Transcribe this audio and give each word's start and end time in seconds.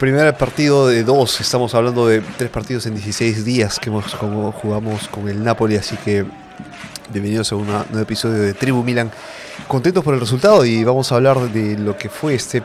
Primer 0.00 0.34
partido 0.34 0.88
de 0.88 1.04
dos, 1.04 1.42
estamos 1.42 1.74
hablando 1.74 2.06
de 2.06 2.22
tres 2.38 2.48
partidos 2.48 2.86
en 2.86 2.94
16 2.94 3.44
días 3.44 3.78
que 3.78 3.90
hemos, 3.90 4.14
como 4.14 4.50
jugamos 4.50 5.08
con 5.08 5.28
el 5.28 5.44
Napoli, 5.44 5.76
así 5.76 5.94
que 5.98 6.24
bienvenidos 7.12 7.52
a 7.52 7.56
un 7.56 7.66
nuevo 7.66 7.98
episodio 7.98 8.40
de 8.40 8.54
Tribu 8.54 8.82
Milan. 8.82 9.10
Contentos 9.68 10.02
por 10.02 10.14
el 10.14 10.20
resultado 10.20 10.64
y 10.64 10.82
vamos 10.84 11.12
a 11.12 11.16
hablar 11.16 11.38
de 11.52 11.76
lo 11.76 11.98
que 11.98 12.08
fue 12.08 12.32
este, 12.32 12.62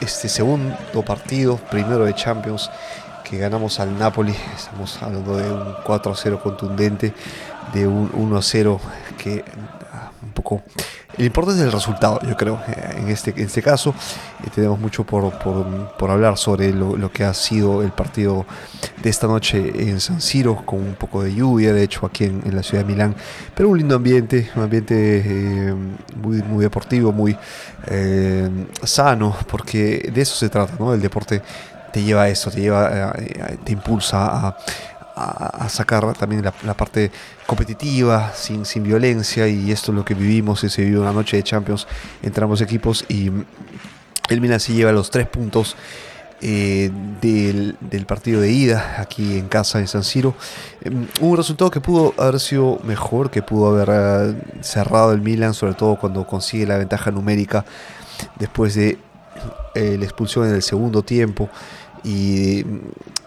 este 0.00 0.28
segundo 0.28 1.04
partido, 1.06 1.56
primero 1.70 2.04
de 2.04 2.16
Champions, 2.16 2.68
que 3.22 3.38
ganamos 3.38 3.78
al 3.78 3.96
Napoli. 3.96 4.34
Estamos 4.56 5.00
hablando 5.00 5.36
de 5.36 5.48
un 5.48 5.72
4-0 5.84 6.42
contundente, 6.42 7.14
de 7.74 7.86
un 7.86 8.10
1-0 8.10 8.80
que 9.16 9.44
ah, 9.92 10.10
un 10.20 10.32
poco 10.32 10.64
el 11.18 11.24
importante 11.24 11.60
es 11.60 11.66
el 11.66 11.72
resultado, 11.72 12.20
yo 12.28 12.36
creo, 12.36 12.60
eh, 12.68 12.96
en 12.98 13.08
este, 13.08 13.30
en 13.30 13.46
este 13.46 13.62
caso. 13.62 13.94
Eh, 14.44 14.50
tenemos 14.54 14.78
mucho 14.78 15.04
por, 15.04 15.32
por, 15.38 16.10
hablar 16.10 16.36
sobre 16.36 16.72
lo, 16.72 17.10
que 17.10 17.24
ha 17.24 17.32
sido 17.32 17.82
el 17.82 17.90
partido 17.90 18.44
de 19.02 19.08
esta 19.08 19.26
noche 19.26 19.88
en 19.88 20.00
San 20.00 20.20
Siro, 20.20 20.56
con 20.64 20.80
un 20.80 20.94
poco 20.94 21.22
de 21.22 21.34
lluvia, 21.34 21.72
de 21.72 21.82
hecho, 21.82 22.04
aquí 22.04 22.24
en, 22.24 22.54
la 22.54 22.62
ciudad 22.62 22.84
de 22.84 22.92
Milán. 22.92 23.14
Pero 23.54 23.70
un 23.70 23.78
lindo 23.78 23.96
ambiente, 23.96 24.50
un 24.56 24.62
ambiente 24.62 25.22
eh, 25.24 25.74
muy, 26.16 26.42
muy 26.42 26.62
deportivo, 26.62 27.12
muy 27.12 27.36
sano, 28.82 29.36
porque 29.48 30.10
de 30.12 30.20
eso 30.20 30.34
se 30.34 30.48
trata, 30.48 30.74
¿no? 30.78 30.92
El 30.92 31.00
deporte 31.00 31.40
te 31.92 32.02
lleva 32.02 32.22
a 32.22 32.28
eso, 32.28 32.50
te 32.50 32.60
lleva, 32.60 33.12
te 33.64 33.72
impulsa 33.72 34.48
a 34.48 34.56
a, 35.16 35.68
sacar 35.70 36.12
también 36.12 36.42
la, 36.42 36.74
parte 36.74 37.10
competitiva, 37.46 38.32
sin, 38.34 38.66
sin 38.66 38.82
violencia, 38.82 39.48
y 39.48 39.72
esto 39.72 39.90
es 39.90 39.96
lo 39.96 40.04
que 40.04 40.14
vivimos, 40.14 40.60
se 40.60 40.82
vivió 40.82 41.00
una 41.00 41.12
noche 41.12 41.38
de 41.38 41.42
Champions 41.42 41.86
entre 42.22 42.44
ambos 42.44 42.60
equipos, 42.60 43.04
y 43.08 43.30
el 44.28 44.40
Milan 44.40 44.60
se 44.60 44.74
lleva 44.74 44.92
los 44.92 45.10
tres 45.10 45.26
puntos 45.26 45.76
eh, 46.42 46.90
del, 47.22 47.76
partido 48.06 48.42
de 48.42 48.52
ida 48.52 48.96
aquí 48.98 49.38
en 49.38 49.48
casa 49.48 49.78
en 49.78 49.88
San 49.88 50.04
Siro. 50.04 50.34
Em, 50.82 51.06
un 51.20 51.36
resultado 51.36 51.70
que 51.70 51.80
pudo 51.80 52.12
haber 52.18 52.38
sido 52.40 52.78
mejor, 52.84 53.30
que 53.30 53.40
pudo 53.40 53.68
haber 53.68 53.88
eh, 53.90 54.34
cerrado 54.60 55.12
el 55.12 55.22
Milan, 55.22 55.54
sobre 55.54 55.72
todo 55.72 55.96
cuando 55.96 56.26
consigue 56.26 56.66
la 56.66 56.76
ventaja 56.76 57.10
numérica 57.10 57.64
después 58.38 58.74
de 58.74 58.98
eh, 59.74 59.96
la 59.98 60.04
expulsión 60.04 60.46
en 60.46 60.54
el 60.54 60.62
segundo 60.62 61.02
tiempo 61.02 61.48
y, 62.04 62.64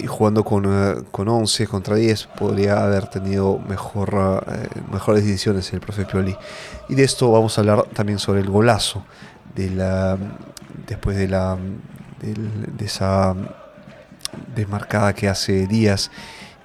jugando 0.07 0.43
con, 0.43 0.65
uh, 0.65 1.03
con, 1.11 1.27
11 1.27 1.67
contra 1.67 1.95
10 1.95 2.27
podría 2.37 2.83
haber 2.83 3.07
tenido 3.07 3.59
mejor, 3.59 4.15
uh, 4.15 4.93
mejores 4.93 5.25
decisiones 5.25 5.71
el 5.73 5.79
profe 5.79 6.05
Pioli. 6.05 6.35
Y 6.87 6.95
de 6.95 7.03
esto 7.03 7.31
vamos 7.31 7.57
a 7.57 7.61
hablar 7.61 7.83
también 7.93 8.19
sobre 8.19 8.41
el 8.41 8.49
golazo 8.49 9.03
de 9.55 9.69
la, 9.69 10.17
después 10.87 11.17
de, 11.17 11.27
la, 11.27 11.57
de, 12.21 12.85
esa 12.85 13.35
desmarcada 14.55 15.13
que 15.13 15.27
hace 15.27 15.67
Díaz 15.67 16.11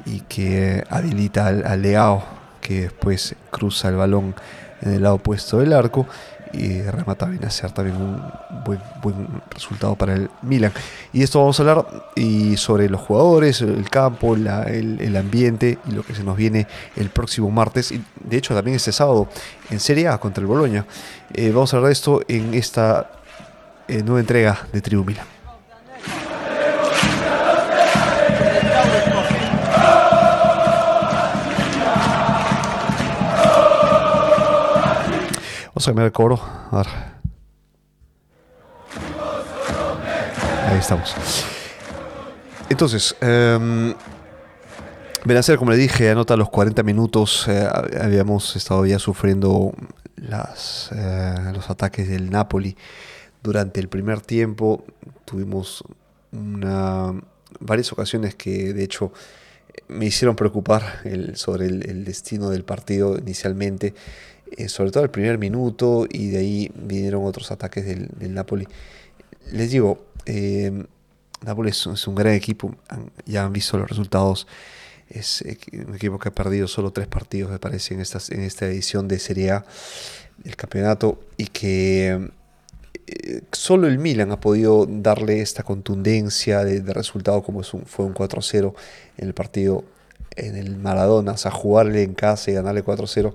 y 0.06 0.20
que 0.20 0.84
habilita 0.90 1.46
al, 1.46 1.66
al 1.66 1.82
Leao 1.82 2.22
que 2.60 2.82
después 2.82 3.34
cruza 3.50 3.88
el 3.88 3.96
balón 3.96 4.34
en 4.80 4.92
el 4.94 5.02
lado 5.02 5.16
opuesto 5.16 5.58
del 5.58 5.72
arco 5.72 6.06
y 6.56 6.82
remata 6.82 7.26
bien 7.26 7.44
a 7.44 7.50
ser 7.50 7.72
también 7.72 7.96
un 7.96 8.22
buen, 8.64 8.80
buen 9.02 9.28
resultado 9.50 9.96
para 9.96 10.14
el 10.14 10.30
Milan. 10.42 10.72
Y 11.12 11.22
esto 11.22 11.40
vamos 11.40 11.58
a 11.58 11.62
hablar 11.62 11.86
y 12.14 12.56
sobre 12.56 12.88
los 12.88 13.00
jugadores, 13.00 13.60
el 13.60 13.88
campo, 13.90 14.34
el, 14.34 15.16
ambiente 15.16 15.78
y 15.86 15.92
lo 15.92 16.02
que 16.02 16.14
se 16.14 16.24
nos 16.24 16.36
viene 16.36 16.66
el 16.96 17.10
próximo 17.10 17.50
martes. 17.50 17.92
Y 17.92 18.02
de 18.22 18.36
hecho 18.36 18.54
también 18.54 18.76
este 18.76 18.92
sábado 18.92 19.28
en 19.70 19.80
Serie 19.80 20.08
A 20.08 20.18
contra 20.18 20.40
el 20.40 20.46
Boloña. 20.46 20.86
Eh, 21.32 21.50
vamos 21.50 21.72
a 21.72 21.76
hablar 21.76 21.88
de 21.88 21.94
esto 21.94 22.22
en 22.28 22.54
esta 22.54 23.10
eh, 23.88 24.02
nueva 24.02 24.20
entrega 24.20 24.66
de 24.72 24.80
Tribu 24.80 25.04
Milan. 25.04 25.33
Vamos 35.74 35.88
a 35.88 35.90
cambiar 35.90 36.06
el 36.06 36.12
coro. 36.12 36.40
Ahí 40.68 40.78
estamos. 40.78 41.16
Entonces, 42.68 43.16
eh, 43.20 43.92
Benacer, 45.24 45.58
como 45.58 45.72
le 45.72 45.76
dije, 45.76 46.10
anota 46.10 46.36
los 46.36 46.48
40 46.48 46.84
minutos. 46.84 47.46
Eh, 47.48 47.68
habíamos 48.00 48.54
estado 48.54 48.86
ya 48.86 49.00
sufriendo 49.00 49.72
eh, 50.22 51.52
los 51.52 51.68
ataques 51.68 52.08
del 52.08 52.30
Napoli 52.30 52.76
durante 53.42 53.80
el 53.80 53.88
primer 53.88 54.20
tiempo. 54.20 54.84
Tuvimos 55.24 55.82
una, 56.30 57.20
varias 57.58 57.90
ocasiones 57.92 58.36
que, 58.36 58.72
de 58.72 58.84
hecho, 58.84 59.12
me 59.88 60.06
hicieron 60.06 60.36
preocupar 60.36 61.00
sobre 61.34 61.66
el 61.66 62.04
destino 62.04 62.50
del 62.50 62.62
partido 62.62 63.18
inicialmente. 63.18 63.92
Eh, 64.56 64.68
sobre 64.68 64.90
todo 64.90 65.02
el 65.02 65.10
primer 65.10 65.38
minuto, 65.38 66.06
y 66.08 66.28
de 66.28 66.38
ahí 66.38 66.72
vinieron 66.74 67.24
otros 67.24 67.50
ataques 67.50 67.84
del, 67.84 68.34
Napoli. 68.34 68.68
Les 69.50 69.70
digo, 69.70 70.06
eh, 70.26 70.84
Napoli 71.42 71.70
es, 71.70 72.06
un 72.06 72.14
gran 72.14 72.34
equipo, 72.34 72.74
ya 73.26 73.44
han 73.44 73.52
visto 73.52 73.76
los 73.78 73.88
resultados. 73.88 74.46
Es 75.08 75.44
un 75.72 75.94
equipo 75.94 76.18
que 76.18 76.28
ha 76.28 76.34
perdido 76.34 76.66
solo 76.68 76.92
tres 76.92 77.08
partidos, 77.08 77.50
me 77.50 77.58
parece, 77.58 77.94
en, 77.94 78.00
en 78.00 78.40
esta 78.42 78.66
edición 78.66 79.08
de 79.08 79.18
Serie 79.18 79.50
A 79.50 79.64
del 80.38 80.56
campeonato 80.56 81.20
y 81.36 81.46
que 81.46 82.30
eh, 83.06 83.42
solo 83.52 83.86
el 83.86 83.98
Milan 83.98 84.32
ha 84.32 84.40
podido 84.40 84.86
darle 84.88 85.40
esta 85.40 85.62
contundencia 85.62 86.64
de, 86.64 86.80
resultado 86.92 87.42
como 87.42 87.60
es 87.60 87.74
un, 87.74 87.84
fue 87.86 88.04
un 88.04 88.14
4-0 88.14 88.74
en 89.18 89.26
el 89.26 89.34
partido 89.34 89.84
en 90.36 90.56
el 90.56 90.76
Maradona, 90.76 91.32
o 91.32 91.36
sea, 91.36 91.50
jugarle 91.50 92.02
en 92.02 92.14
casa 92.14 92.50
y 92.50 92.54
ganarle 92.54 92.84
4-0 92.84 93.34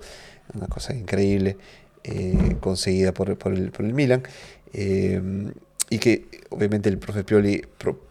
una 0.54 0.68
cosa 0.68 0.96
increíble 0.96 1.58
eh, 2.04 2.58
conseguida 2.60 3.14
por, 3.14 3.30
el, 3.30 3.38
por, 3.38 3.54
el, 3.54 3.94
Milan. 3.94 4.24
Eh, 4.74 5.52
y 5.90 5.98
que 5.98 6.26
obviamente 6.50 6.90
el 6.90 6.98
profe 6.98 7.24
Pioli 7.24 7.66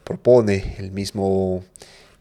propone 0.05 0.77
el 0.79 0.91
mismo, 0.91 1.65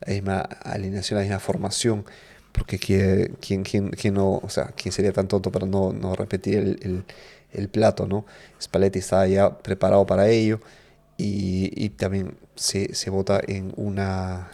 la 0.01 0.13
misma 0.13 0.39
alineación, 0.41 1.17
la 1.17 1.23
misma 1.23 1.39
formación, 1.39 2.05
porque 2.51 2.77
quien, 2.77 3.63
quien, 3.63 4.13
no, 4.13 4.35
o 4.35 4.49
sea, 4.49 4.67
quién 4.75 4.91
sería 4.91 5.11
tan 5.13 5.27
tonto 5.27 5.51
para 5.51 5.65
no, 5.65 5.93
no 5.93 6.15
repetir 6.15 6.57
el, 6.57 7.03
el, 7.51 7.69
plato, 7.69 8.07
¿no? 8.07 8.25
Spalletti 8.61 8.99
está 8.99 9.27
ya 9.27 9.57
preparado 9.57 10.05
para 10.05 10.29
ello 10.29 10.59
y, 11.17 11.71
y 11.75 11.89
también 11.89 12.37
se, 12.55 12.93
se 12.93 13.09
vota 13.09 13.41
en 13.47 13.73
una 13.77 14.51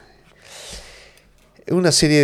una 1.69 1.91
serie 1.91 2.21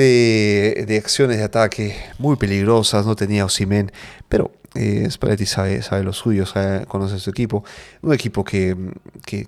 de, 0.85 0.97
acciones 0.97 1.37
de 1.37 1.43
ataque 1.43 1.95
muy 2.17 2.35
peligrosas, 2.35 3.05
no 3.05 3.15
tenía 3.15 3.45
Osimen, 3.45 3.91
pero 4.27 4.51
eh, 4.75 5.07
Spalletti 5.09 5.45
sabe, 5.45 5.81
sabe 5.81 6.03
lo 6.03 6.13
suyo, 6.13 6.45
conoce 6.87 7.19
su 7.19 7.29
equipo, 7.29 7.63
un 8.01 8.13
equipo 8.13 8.43
que, 8.43 8.75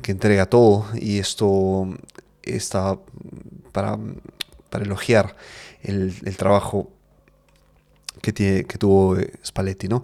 entrega 0.07 0.45
todo 0.45 0.87
y 0.95 1.19
esto 1.19 1.89
está 2.43 2.97
para, 3.71 3.97
para 4.69 4.85
elogiar 4.85 5.35
el, 5.83 6.37
trabajo 6.37 6.89
que, 8.21 8.31
tiene, 8.33 8.63
que 8.63 8.77
tuvo 8.77 9.17
Spalletti, 9.43 9.87
¿no? 9.87 10.03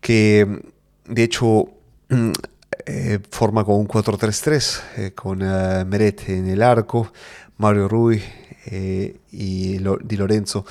que 0.00 0.62
de 1.06 1.22
hecho 1.22 1.68
eh, 2.86 3.18
forma 3.30 3.64
con 3.64 3.76
un 3.76 3.88
4-3-3, 3.88 4.80
eh, 4.96 5.12
con 5.12 5.38
Meret 5.38 6.28
en 6.28 6.48
el 6.48 6.62
arco, 6.62 7.12
Mario 7.56 7.88
Rui 7.88 8.22
eh, 8.66 9.16
y 9.30 9.78
Di 9.78 10.16
Lorenzo 10.16 10.64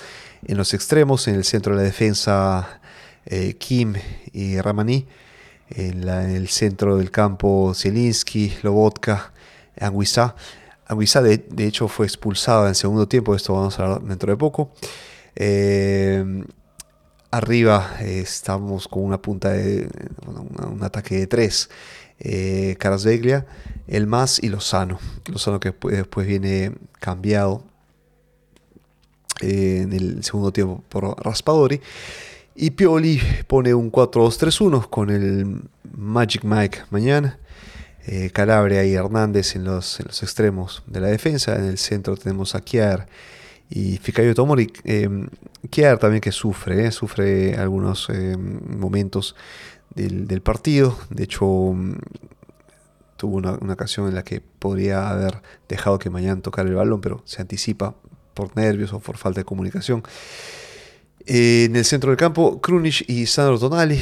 en 0.46 0.58
los 0.58 0.74
extremos, 0.74 1.28
en 1.28 1.36
el 1.36 1.44
centro 1.44 1.76
de 1.76 1.82
la 1.82 1.84
defensa 1.84 2.82
eh, 3.26 3.56
Kim 3.58 3.94
y 4.34 4.60
Ramani, 4.60 5.08
en, 5.70 6.08
el 6.08 6.48
centro 6.50 6.98
del 6.98 7.12
campo 7.12 7.74
Zielinski, 7.76 8.54
Lobotka, 8.64 9.34
Anguissa. 9.80 10.36
Anguissa 10.88 11.22
de, 11.22 11.44
hecho 11.60 11.88
fue 11.88 12.06
expulsada 12.06 12.68
en 12.68 12.76
segundo 12.76 13.08
tiempo, 13.08 13.36
esto 13.36 13.54
vamos 13.54 13.80
a 13.80 13.84
hablar 13.84 14.02
dentro 14.02 14.32
de 14.32 14.38
poco. 14.38 14.72
Eh, 15.36 16.44
arriba 17.32 17.96
estamos 18.02 18.88
con 18.88 19.04
una 19.04 19.22
punta 19.22 19.52
de 19.52 19.88
un, 20.28 20.84
ataque 20.84 21.16
de 21.20 21.28
tres. 21.28 21.70
Eh, 22.20 22.76
Carasveglia, 22.78 23.48
el 23.88 24.06
más 24.06 24.40
y 24.44 24.50
Lozano. 24.50 25.00
Lozano 25.26 25.60
que 25.60 25.74
después 25.90 26.28
viene 26.28 26.74
cambiado 27.00 27.64
en 29.42 29.94
el 29.94 30.24
segundo 30.24 30.52
tiempo 30.52 30.84
por 30.90 31.16
Raspadori. 31.24 31.82
Y 32.56 32.72
Pioli 32.72 33.20
pone 33.48 33.74
un 33.74 33.92
4-2-3-1 33.92 34.90
con 34.90 35.10
el 35.10 35.62
Magic 35.96 36.44
Mike 36.44 36.80
mañana. 36.90 37.38
Eh, 38.08 38.32
Calabria 38.34 38.84
y 38.84 38.94
Hernández 38.94 39.56
en 39.56 39.64
los, 39.64 40.00
en 40.00 40.08
los, 40.08 40.24
extremos 40.24 40.84
de 40.88 41.02
la 41.02 41.08
defensa. 41.08 41.56
En 41.56 41.66
el 41.66 41.78
centro 41.78 42.18
tenemos 42.18 42.56
a 42.56 42.62
Kiar 42.62 43.08
y 43.70 43.98
Fikayo 43.98 44.36
Tomori. 44.36 44.72
Eh, 44.84 45.10
también 46.00 46.22
que 46.22 46.32
sufre, 46.32 46.88
eh, 46.88 46.92
sufre 46.92 47.56
algunos 47.56 48.10
eh, 48.10 48.36
momentos 48.38 49.36
del, 49.96 50.28
del, 50.28 50.42
partido. 50.42 50.98
De 51.10 51.24
hecho, 51.24 51.74
tuvo 53.18 53.38
una, 53.38 53.54
ocasión 53.54 54.08
en 54.08 54.16
la 54.16 54.24
que 54.24 54.42
podría 54.42 55.10
haber 55.10 55.42
dejado 55.70 56.00
que 56.00 56.10
mañana 56.10 56.42
tocara 56.42 56.68
el 56.68 56.76
balón, 56.76 57.02
pero 57.02 57.22
se 57.26 57.42
anticipa 57.42 57.96
por 58.34 58.56
nervios 58.56 58.94
o 58.94 59.00
por 59.00 59.18
falta 59.18 59.42
de 59.42 59.46
comunicación. 59.46 60.04
Eh, 61.26 61.66
en 61.66 61.76
el 61.76 61.86
centro 61.86 62.10
del 62.10 62.18
campo, 62.18 62.60
Krunic 62.62 63.08
y 63.08 63.26
Sandro 63.26 63.60
Tonali 63.60 64.02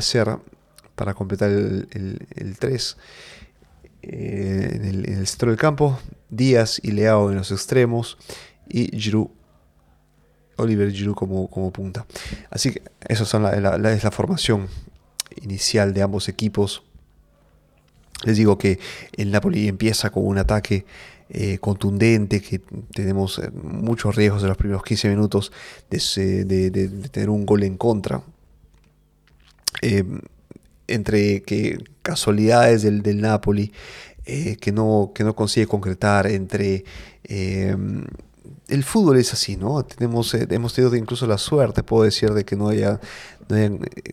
ser 0.00 0.38
para 0.94 1.14
completar 1.14 1.50
el, 1.50 2.56
3. 2.58 2.96
Eh, 4.02 4.70
en, 4.74 4.84
el, 4.84 5.26
centro 5.26 5.50
del 5.50 5.58
campo, 5.58 5.98
Díaz 6.30 6.80
y 6.82 6.92
Leao 6.92 7.30
en 7.30 7.36
los 7.36 7.50
extremos 7.50 8.16
y 8.68 8.98
Giroud, 8.98 9.28
Oliver 10.56 10.90
Giroud 10.92 11.14
como, 11.14 11.48
como 11.50 11.72
punta. 11.72 12.06
Así 12.50 12.72
que 12.72 12.82
esa 13.08 13.24
son 13.24 13.42
la, 13.42 13.92
es 13.92 14.04
la 14.04 14.10
formación 14.10 14.68
inicial 15.42 15.92
de 15.92 16.02
ambos 16.02 16.28
equipos. 16.28 16.82
Les 18.24 18.36
digo 18.36 18.56
que 18.56 18.78
el 19.16 19.30
Napoli 19.30 19.68
empieza 19.68 20.10
con 20.10 20.26
un 20.26 20.38
ataque 20.38 20.86
eh, 21.36 21.58
contundente, 21.58 22.40
que 22.40 22.60
tenemos 22.92 23.40
eh, 23.40 23.50
muchos 23.50 24.14
riesgos 24.14 24.42
en 24.42 24.48
los 24.50 24.56
primeros 24.56 24.84
15 24.84 25.08
minutos 25.08 25.50
de, 25.90 25.98
tener 27.10 27.28
un 27.28 27.44
gol 27.44 27.64
en 27.64 27.76
contra. 27.76 28.22
Eh, 29.82 30.04
entre 30.86 31.42
que 31.42 31.82
casualidades 32.02 32.82
del, 32.82 33.02
del 33.02 33.20
Napoli 33.20 33.72
que, 34.24 34.72
no, 34.72 35.10
que 35.12 35.24
no 35.24 35.34
consigue 35.34 35.66
concretar, 35.66 36.28
entre 36.28 36.84
el 37.24 38.84
fútbol 38.84 39.16
es 39.16 39.32
así, 39.32 39.56
¿no? 39.56 39.82
Tenemos, 39.84 40.32
hemos 40.34 40.72
tenido 40.72 40.94
incluso 40.94 41.26
la 41.26 41.38
suerte, 41.38 41.82
puedo 41.82 42.04
decir, 42.04 42.30
de 42.30 42.44
que 42.44 42.54
no 42.54 42.68
haya, 42.68 43.00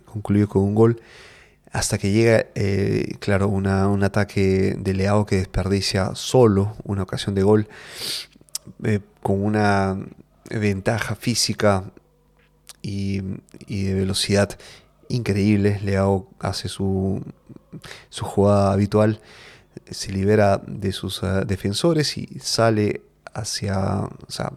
concluido 0.05 0.47
con 0.47 0.63
un 0.63 0.73
gol 0.73 1.01
hasta 1.71 1.97
que 1.97 2.11
llega, 2.11 2.47
eh, 2.55 3.15
claro, 3.19 3.47
un 3.47 3.65
ataque 3.67 4.75
de 4.77 4.93
Leao 4.93 5.25
que 5.25 5.37
desperdicia 5.37 6.11
solo 6.15 6.75
una 6.83 7.03
ocasión 7.03 7.33
de 7.33 7.43
gol 7.43 7.69
eh, 8.83 8.99
con 9.21 9.43
una 9.43 9.97
ventaja 10.49 11.15
física 11.15 11.85
y, 12.81 13.21
de 13.67 13.93
velocidad 13.93 14.57
increíble. 15.07 15.79
Leao 15.81 16.27
hace 16.39 16.67
su, 16.67 17.23
su 18.09 18.25
jugada 18.25 18.73
habitual, 18.73 19.21
se 19.89 20.11
libera 20.11 20.61
de 20.65 20.91
sus 20.91 21.23
eh, 21.23 21.43
defensores 21.45 22.17
y 22.17 22.27
sale 22.41 23.01
hacia, 23.33 24.01
o 24.01 24.29
sea, 24.31 24.51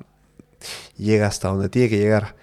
llega 0.97 1.29
hasta 1.29 1.49
donde 1.49 1.69
tiene 1.69 1.89
que 1.89 1.99
llegar. 1.99 2.35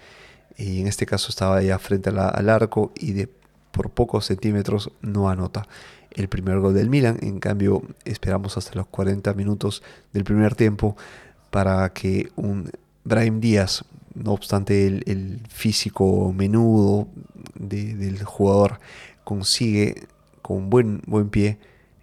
Y 0.57 0.79
en 0.79 0.88
este 0.88 1.06
caso 1.06 1.29
estaba 1.29 1.62
ya 1.62 1.77
frente 1.79 2.09
al 2.09 2.50
arco 2.50 2.94
y 2.95 3.13
de 3.13 3.40
por 3.71 3.89
pocos 3.89 4.25
centímetros 4.25 4.91
no 5.01 5.29
anota 5.29 5.68
el 6.12 6.27
primer 6.27 6.59
gol 6.59 6.73
del 6.73 6.89
Milan. 6.89 7.18
En 7.21 7.39
cambio, 7.39 7.83
esperamos 8.06 8.57
hasta 8.57 8.75
los 8.75 8.88
40 8.88 9.33
minutos 9.33 9.81
del 10.13 10.23
primer 10.23 10.56
tiempo 10.56 10.95
para 11.50 11.91
que 11.94 12.31
un 12.35 12.71
Brahim 13.03 13.39
Díaz, 13.39 13.83
no 14.13 14.33
obstante 14.33 14.88
el, 14.88 15.41
físico 15.50 16.33
menudo 16.33 17.07
del 17.56 18.23
jugador, 18.23 18.79
consigue 19.23 20.07
con 20.41 20.69
buen, 20.69 21.01
buen 21.06 21.29
pie 21.29 21.57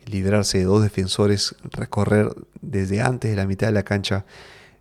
librarse 0.07 0.59
de 0.59 0.65
dos 0.65 0.83
defensores, 0.83 1.55
recorrer 1.71 2.31
desde 2.63 3.03
antes 3.03 3.31
de 3.31 3.37
la 3.37 3.47
mitad 3.47 3.67
de 3.67 3.75
la 3.75 3.83
cancha, 3.83 4.25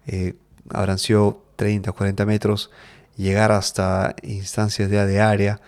eh, 0.05 0.35
abranció 0.69 1.43
30 1.57 1.91
o 1.91 1.93
40 1.93 2.25
metros, 2.25 2.71
llegar 3.17 3.51
hasta 3.51 4.15
instancias 4.23 4.89
de, 4.89 5.05
de 5.05 5.19
área, 5.19 5.59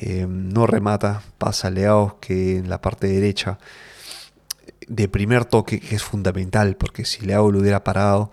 eh, 0.00 0.26
no 0.28 0.68
remata, 0.68 1.22
pasa 1.38 1.70
Leao 1.70 2.20
que 2.20 2.58
en 2.58 2.70
la 2.70 2.80
parte 2.80 3.08
derecha 3.08 3.58
de 4.86 5.08
primer 5.08 5.44
toque, 5.44 5.80
que 5.80 5.96
es 5.96 6.04
fundamental, 6.04 6.76
porque 6.76 7.04
si 7.04 7.26
Leao 7.26 7.50
lo 7.50 7.58
hubiera 7.58 7.82
parado, 7.82 8.30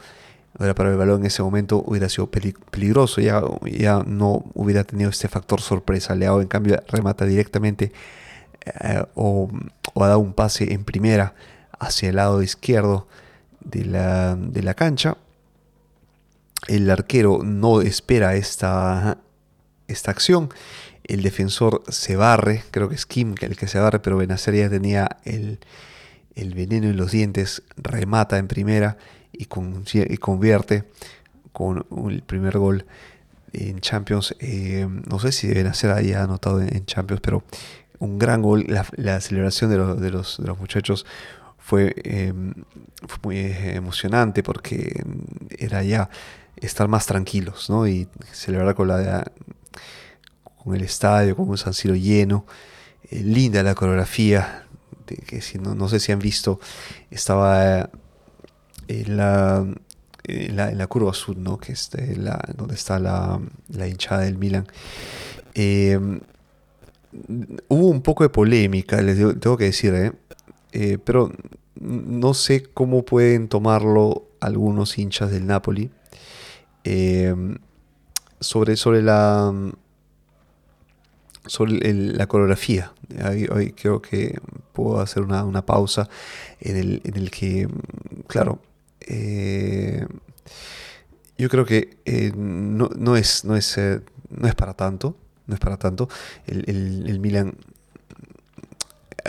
hubiera 0.60 0.76
parado 0.76 0.94
el 0.94 1.00
balón 1.00 1.22
en 1.22 1.26
ese 1.26 1.42
momento, 1.42 1.84
hubiera 1.84 2.08
sido 2.08 2.30
peligroso, 2.30 3.20
ya, 3.20 3.42
ya 3.64 4.04
no 4.06 4.46
hubiera 4.54 4.84
tenido 4.84 5.10
este 5.10 5.28
factor 5.28 5.60
sorpresa. 5.60 6.14
Leao 6.14 6.40
en 6.40 6.48
cambio 6.48 6.80
remata 6.88 7.26
directamente 7.26 7.92
eh, 8.66 9.04
o, 9.16 9.50
ha 9.96 10.08
dado 10.08 10.20
un 10.20 10.34
pase 10.34 10.72
en 10.72 10.84
primera 10.84 11.34
hacia 11.80 12.10
el 12.10 12.18
lado 12.18 12.44
izquierdo 12.44 13.08
de 13.62 13.86
la, 13.86 14.36
de 14.36 14.62
la 14.62 14.76
cancha. 14.76 15.18
El 16.68 16.92
arquero 16.92 17.40
no 17.44 17.82
espera 17.82 18.36
esta, 18.36 19.18
esta 19.88 20.12
acción 20.12 20.50
el 21.08 21.22
defensor 21.22 21.84
se 21.88 22.16
barre, 22.16 22.64
creo 22.72 22.90
que 22.90 22.96
es 22.96 23.06
Kim 23.06 23.36
el 23.42 23.56
que 23.56 23.68
se 23.68 23.80
barre, 23.80 24.00
pero 24.00 24.18
Benacer 24.18 24.56
ya 24.56 24.70
tenía 24.70 25.18
el, 25.24 25.60
veneno 26.36 26.88
en 26.88 26.98
los 26.98 27.12
dientes, 27.12 27.64
remata 27.78 28.38
en 28.38 28.48
primera 28.48 28.98
y, 29.32 29.46
convierte 29.46 30.86
con 31.52 31.86
el 32.10 32.22
primer 32.24 32.58
gol 32.58 32.86
en 33.54 33.80
Champions. 33.80 34.36
Eh, 34.40 34.88
no 35.08 35.20
sé 35.20 35.32
si 35.32 35.48
Benacer 35.48 35.92
haya 35.92 36.24
anotado 36.24 36.62
en, 36.62 36.86
Champions, 36.86 37.22
pero 37.22 37.44
un 38.00 38.18
gran 38.18 38.42
gol. 38.42 38.66
La, 38.68 39.22
celebración 39.22 39.70
de, 39.70 40.02
de, 40.02 40.12
los, 40.12 40.40
muchachos 40.60 41.06
fue, 41.58 41.94
em, 42.04 42.54
fue, 43.08 43.20
muy 43.24 43.38
emocionante 43.38 44.44
porque 44.44 45.04
era 45.58 45.84
ya 45.84 46.10
estar 46.58 46.88
más 46.88 47.06
tranquilos 47.06 47.70
¿no? 47.70 47.88
y 47.88 48.08
celebrar 48.32 48.76
con 48.76 48.88
la 48.88 49.24
con 50.66 50.76
el 50.76 50.82
estadio, 50.82 51.36
con 51.36 51.48
un 51.48 51.58
San 51.58 51.74
Siro 51.74 51.96
lleno. 51.96 52.46
Eh, 53.12 53.22
linda 53.22 53.62
la 53.62 53.76
coreografía, 53.76 54.66
que 55.06 55.42
si 55.42 55.60
no, 55.60 55.76
no 55.76 55.88
sé 55.88 56.00
si 56.00 56.12
han 56.12 56.20
visto, 56.20 56.60
estaba 57.12 57.82
eh, 57.82 57.88
en, 58.88 59.18
la, 59.18 59.66
en, 60.24 60.56
la, 60.78 60.88
curva 60.88 61.14
sur, 61.14 61.38
¿no? 61.38 61.60
que 61.60 61.74
es 61.74 61.92
la, 62.18 62.44
donde 62.58 62.74
está 62.74 62.98
la, 63.00 63.40
hinchada 63.88 64.22
del 64.22 64.40
Milan. 64.40 64.68
Eh, 65.54 66.00
hubo 67.68 67.88
un 67.88 68.02
poco 68.02 68.24
de 68.24 68.30
polémica, 68.30 69.02
les 69.02 69.18
tengo 69.40 69.58
que 69.58 69.66
decir, 69.66 70.16
pero 71.06 71.32
no 71.80 72.34
sé 72.34 72.64
cómo 72.64 73.06
pueden 73.06 73.48
tomarlo 73.48 74.30
algunos 74.40 74.98
hinchas 74.98 75.30
del 75.30 75.46
Napoli. 75.46 75.92
sobre, 78.42 78.76
sobre 78.76 79.02
la 79.04 79.54
sobre 81.48 81.94
la 81.94 82.28
coreografía. 82.28 82.94
Hoy, 83.52 83.74
creo 83.74 84.02
que 84.02 84.40
puedo 84.74 85.00
hacer 85.00 85.24
una, 85.24 85.66
pausa 85.66 86.10
en 86.60 86.78
el, 86.78 87.02
en 87.04 87.16
el, 87.16 87.32
que, 87.32 87.68
claro, 88.28 88.60
eh, 89.02 90.06
yo 91.38 91.50
creo 91.50 91.66
que 91.66 91.98
eh, 92.06 92.32
no, 92.36 92.90
no, 92.96 93.16
es, 93.16 93.46
no, 93.46 93.56
es, 93.56 93.78
eh, 93.78 94.02
no 94.30 94.48
es 94.48 94.56
para 94.56 94.74
tanto. 94.74 95.18
No 95.48 95.54
es 95.54 95.60
para 95.60 95.78
tanto. 95.78 96.10
El, 96.48 96.64
el, 97.08 97.20
Milan 97.20 97.56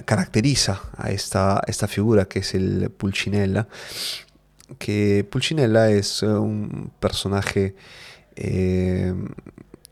caracteriza 0.07 0.81
a 0.97 1.11
esta, 1.11 1.63
esta 1.67 1.89
figura 1.89 2.27
que 2.27 2.39
es 2.39 2.55
el 2.55 2.91
Pulcinella. 2.91 3.69
Que 4.79 5.27
Pulcinella 5.29 5.91
es 5.91 6.23
un 6.23 6.91
personaje 7.01 7.75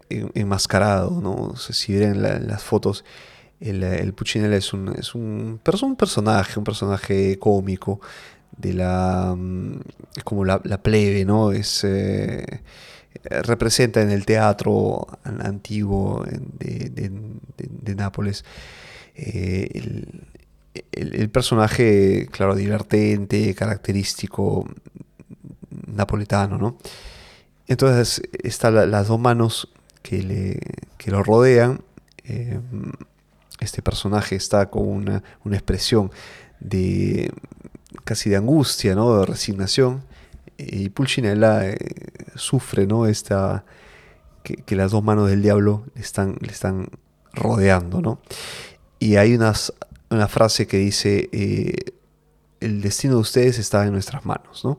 enmascarado, 0.08 1.20
¿no? 1.20 1.56
si 1.56 1.96
ven 1.96 2.22
las 2.22 2.62
fotos, 2.62 3.04
el, 3.60 3.82
el 3.82 4.12
Puccinella 4.12 4.56
es 4.56 4.72
un, 4.72 4.94
es 4.98 5.14
un, 5.14 5.60
un 5.82 5.96
personaje, 5.96 6.58
un 6.58 6.64
personaje 6.64 7.38
cómico 7.38 8.00
de 8.56 8.72
la 8.74 9.34
mm, 9.36 9.80
como 10.24 10.44
la, 10.44 10.60
plebe, 10.82 11.24
¿no? 11.24 11.52
Es 11.52 11.84
eh, 11.84 12.62
representa 13.24 14.02
en 14.02 14.10
el 14.10 14.26
teatro 14.26 15.06
antiguo 15.24 16.24
de, 16.58 17.94
Nápoles 17.94 18.44
eh, 19.14 19.68
el, 20.92 21.30
personaje, 21.30 22.28
claro, 22.30 22.56
divertente, 22.56 23.54
característico 23.54 24.68
napoletano, 25.86 26.58
¿no? 26.58 26.78
Entonces 27.66 28.20
están 28.42 28.90
las 28.90 29.08
dos 29.08 29.18
manos 29.18 29.72
que, 30.04 30.22
le, 30.22 30.60
lo 31.10 31.22
rodean. 31.22 31.80
Eh, 32.24 32.60
este 33.58 33.82
personaje 33.82 34.36
está 34.36 34.70
con 34.70 34.86
una, 34.86 35.22
expresión 35.56 36.10
de 36.60 37.32
casi 38.04 38.28
de 38.30 38.36
angustia, 38.36 38.94
¿no? 38.94 39.18
de 39.18 39.26
resignación. 39.26 40.04
Y 40.58 40.90
Pulcinella 40.90 41.68
eh, 41.68 41.76
sufre 42.36 42.86
¿no? 42.86 43.06
Esta, 43.06 43.64
que, 44.42 44.76
las 44.76 44.92
dos 44.92 45.02
manos 45.02 45.28
del 45.28 45.42
diablo 45.42 45.84
le 45.94 46.02
están, 46.02 46.36
le 46.40 46.52
están 46.52 46.88
rodeando. 47.32 48.02
¿no? 48.02 48.20
Y 48.98 49.16
hay 49.16 49.34
una 49.34 50.28
frase 50.28 50.66
que 50.66 50.76
dice, 50.76 51.30
eh, 51.32 51.94
el 52.60 52.82
destino 52.82 53.14
de 53.14 53.20
ustedes 53.20 53.58
está 53.58 53.86
en 53.86 53.92
nuestras 53.92 54.26
manos. 54.26 54.64
¿no? 54.64 54.78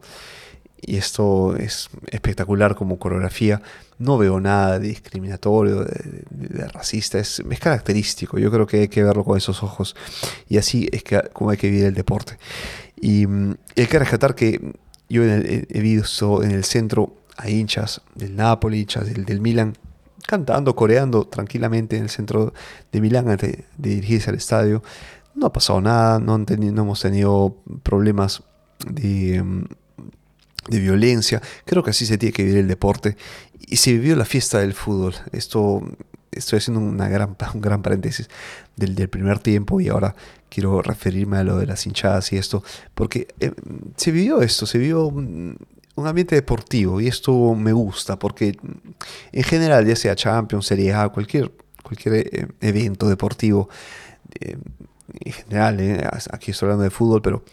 Y 0.85 0.97
esto 0.97 1.55
es 1.55 1.89
espectacular 2.11 2.75
como 2.75 2.99
coreografía. 2.99 3.61
No 3.97 4.17
veo 4.17 4.39
nada 4.39 4.79
de 4.79 4.89
discriminatorio, 4.89 5.83
de, 5.83 6.67
racista, 6.67 7.17
es, 7.19 7.41
característico. 7.59 8.37
Yo 8.37 8.51
creo 8.51 8.67
que 8.67 8.81
hay 8.81 8.87
que 8.87 9.03
verlo 9.03 9.23
con 9.23 9.37
esos 9.37 9.63
ojos. 9.63 9.95
Y 10.47 10.57
así 10.57 10.87
es 10.91 11.03
que, 11.03 11.21
como 11.33 11.49
hay 11.49 11.57
que 11.57 11.69
vivir 11.69 11.85
el 11.85 11.93
deporte. 11.93 12.37
Y 12.99 13.25
mm, 13.25 13.55
hay 13.75 13.87
que 13.87 13.99
rescatar 13.99 14.35
que 14.35 14.73
yo 15.09 15.23
he 15.23 15.79
visto 15.81 16.43
en 16.43 16.51
el 16.51 16.63
centro 16.63 17.15
a 17.37 17.49
hinchas 17.49 18.01
del 18.15 18.35
Napoli, 18.35 18.81
hinchas 18.81 19.05
del, 19.05 19.25
del 19.25 19.41
Milan, 19.41 19.75
cantando, 20.25 20.75
coreando 20.75 21.25
tranquilamente 21.25 21.97
en 21.97 22.03
el 22.03 22.09
centro 22.09 22.53
de 22.91 23.01
Milán 23.01 23.29
antes 23.29 23.63
de 23.77 23.89
dirigirse 23.89 24.29
al 24.29 24.35
estadio. 24.35 24.83
No 25.35 25.47
ha 25.47 25.53
pasado 25.53 25.81
nada, 25.81 26.19
no, 26.19 26.37
no 26.37 26.81
hemos 26.81 27.01
tenido 27.01 27.57
problemas 27.83 28.43
de, 28.87 29.41
mm, 29.43 29.65
de, 30.69 30.79
violencia. 30.79 31.41
Creo 31.65 31.83
que 31.83 31.91
así 31.91 32.05
se 32.05 32.17
tiene 32.17 32.33
que 32.33 32.43
vivir 32.43 32.59
el 32.59 32.67
deporte. 32.67 33.17
Y 33.67 33.77
se 33.77 33.91
vivió 33.93 34.15
la 34.15 34.25
fiesta 34.25 34.59
del 34.59 34.73
fútbol. 34.73 35.15
Esto 35.31 35.81
estoy 36.31 36.57
haciendo 36.57 36.81
una 36.81 37.07
gran, 37.07 37.35
un 37.53 37.61
gran 37.61 37.81
paréntesis 37.81 38.29
del, 38.75 38.95
del, 38.95 39.09
primer 39.09 39.39
tiempo 39.39 39.79
y 39.79 39.87
ahora 39.89 40.15
quiero 40.49 40.81
referirme 40.81 41.37
a 41.37 41.43
lo 41.43 41.57
de 41.57 41.65
las 41.65 41.85
hinchadas 41.85 42.31
y 42.31 42.37
esto, 42.37 42.63
porque 42.93 43.27
eh, 43.41 43.51
se 43.97 44.11
vivió 44.11 44.41
esto, 44.41 44.65
se 44.65 44.77
vivió 44.77 45.07
un, 45.07 45.57
ambiente 45.97 46.35
deportivo 46.35 47.01
y 47.01 47.07
esto 47.07 47.55
me 47.55 47.73
gusta 47.73 48.17
porque 48.19 48.57
en 49.31 49.43
general, 49.43 49.85
ya 49.85 49.95
sea 49.95 50.15
Champions, 50.15 50.65
Serie 50.65 50.93
A, 50.93 51.09
cualquier, 51.09 51.51
cualquier 51.83 52.15
eh, 52.15 52.47
evento 52.61 53.09
deportivo, 53.09 53.69
eh, 54.39 54.57
en 55.19 55.31
general, 55.31 56.09
aquí 56.31 56.51
estoy 56.51 56.67
hablando 56.67 56.83
de 56.83 56.89
fútbol, 56.89 57.21
pero 57.21 57.43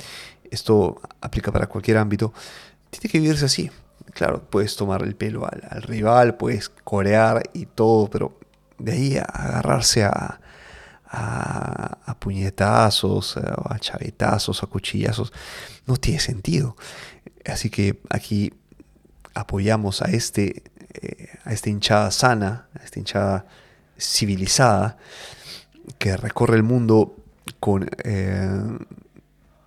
esto 0.51 1.01
aplica 1.21 1.51
para 1.51 1.67
cualquier 1.67 1.99
ámbito, 1.99 2.33
tiene 2.99 3.13
que 3.13 3.21
vivirse 3.21 3.47
así. 3.47 3.71
Claro, 4.15 4.43
puedes 4.43 4.77
tomar 4.77 5.03
el 5.03 5.15
pelo 5.15 5.47
al, 5.47 5.63
al 5.69 5.83
rival, 5.83 6.37
puedes 6.37 6.69
corear 6.69 7.43
y 7.53 7.67
todo, 7.67 8.09
pero 8.11 8.39
de 8.79 8.93
ahí 8.93 9.17
a 9.17 9.23
agarrarse 9.23 10.05
a, 10.05 10.41
a, 11.13 12.17
puñetazos, 12.19 13.37
a 13.37 13.79
chavetazos, 13.79 14.63
a 14.63 14.67
cuchillazos, 14.67 15.33
no 15.87 15.97
tiene 15.97 16.21
sentido. 16.21 16.77
Así 17.45 17.71
que 17.71 18.01
aquí 18.09 18.53
apoyamos 19.35 20.03
a, 20.03 20.07
este, 20.07 20.63
eh, 20.95 21.29
a 21.45 21.53
esta 21.53 21.71
hinchada 21.71 22.11
sana, 22.11 22.69
a 22.79 22.85
esta 22.85 22.99
hinchada 22.99 23.47
civilizada, 23.99 24.97
que 25.99 26.17
recorre 26.17 26.57
el 26.57 26.63
mundo 26.63 27.17
con 27.61 27.89
eh, 28.05 28.79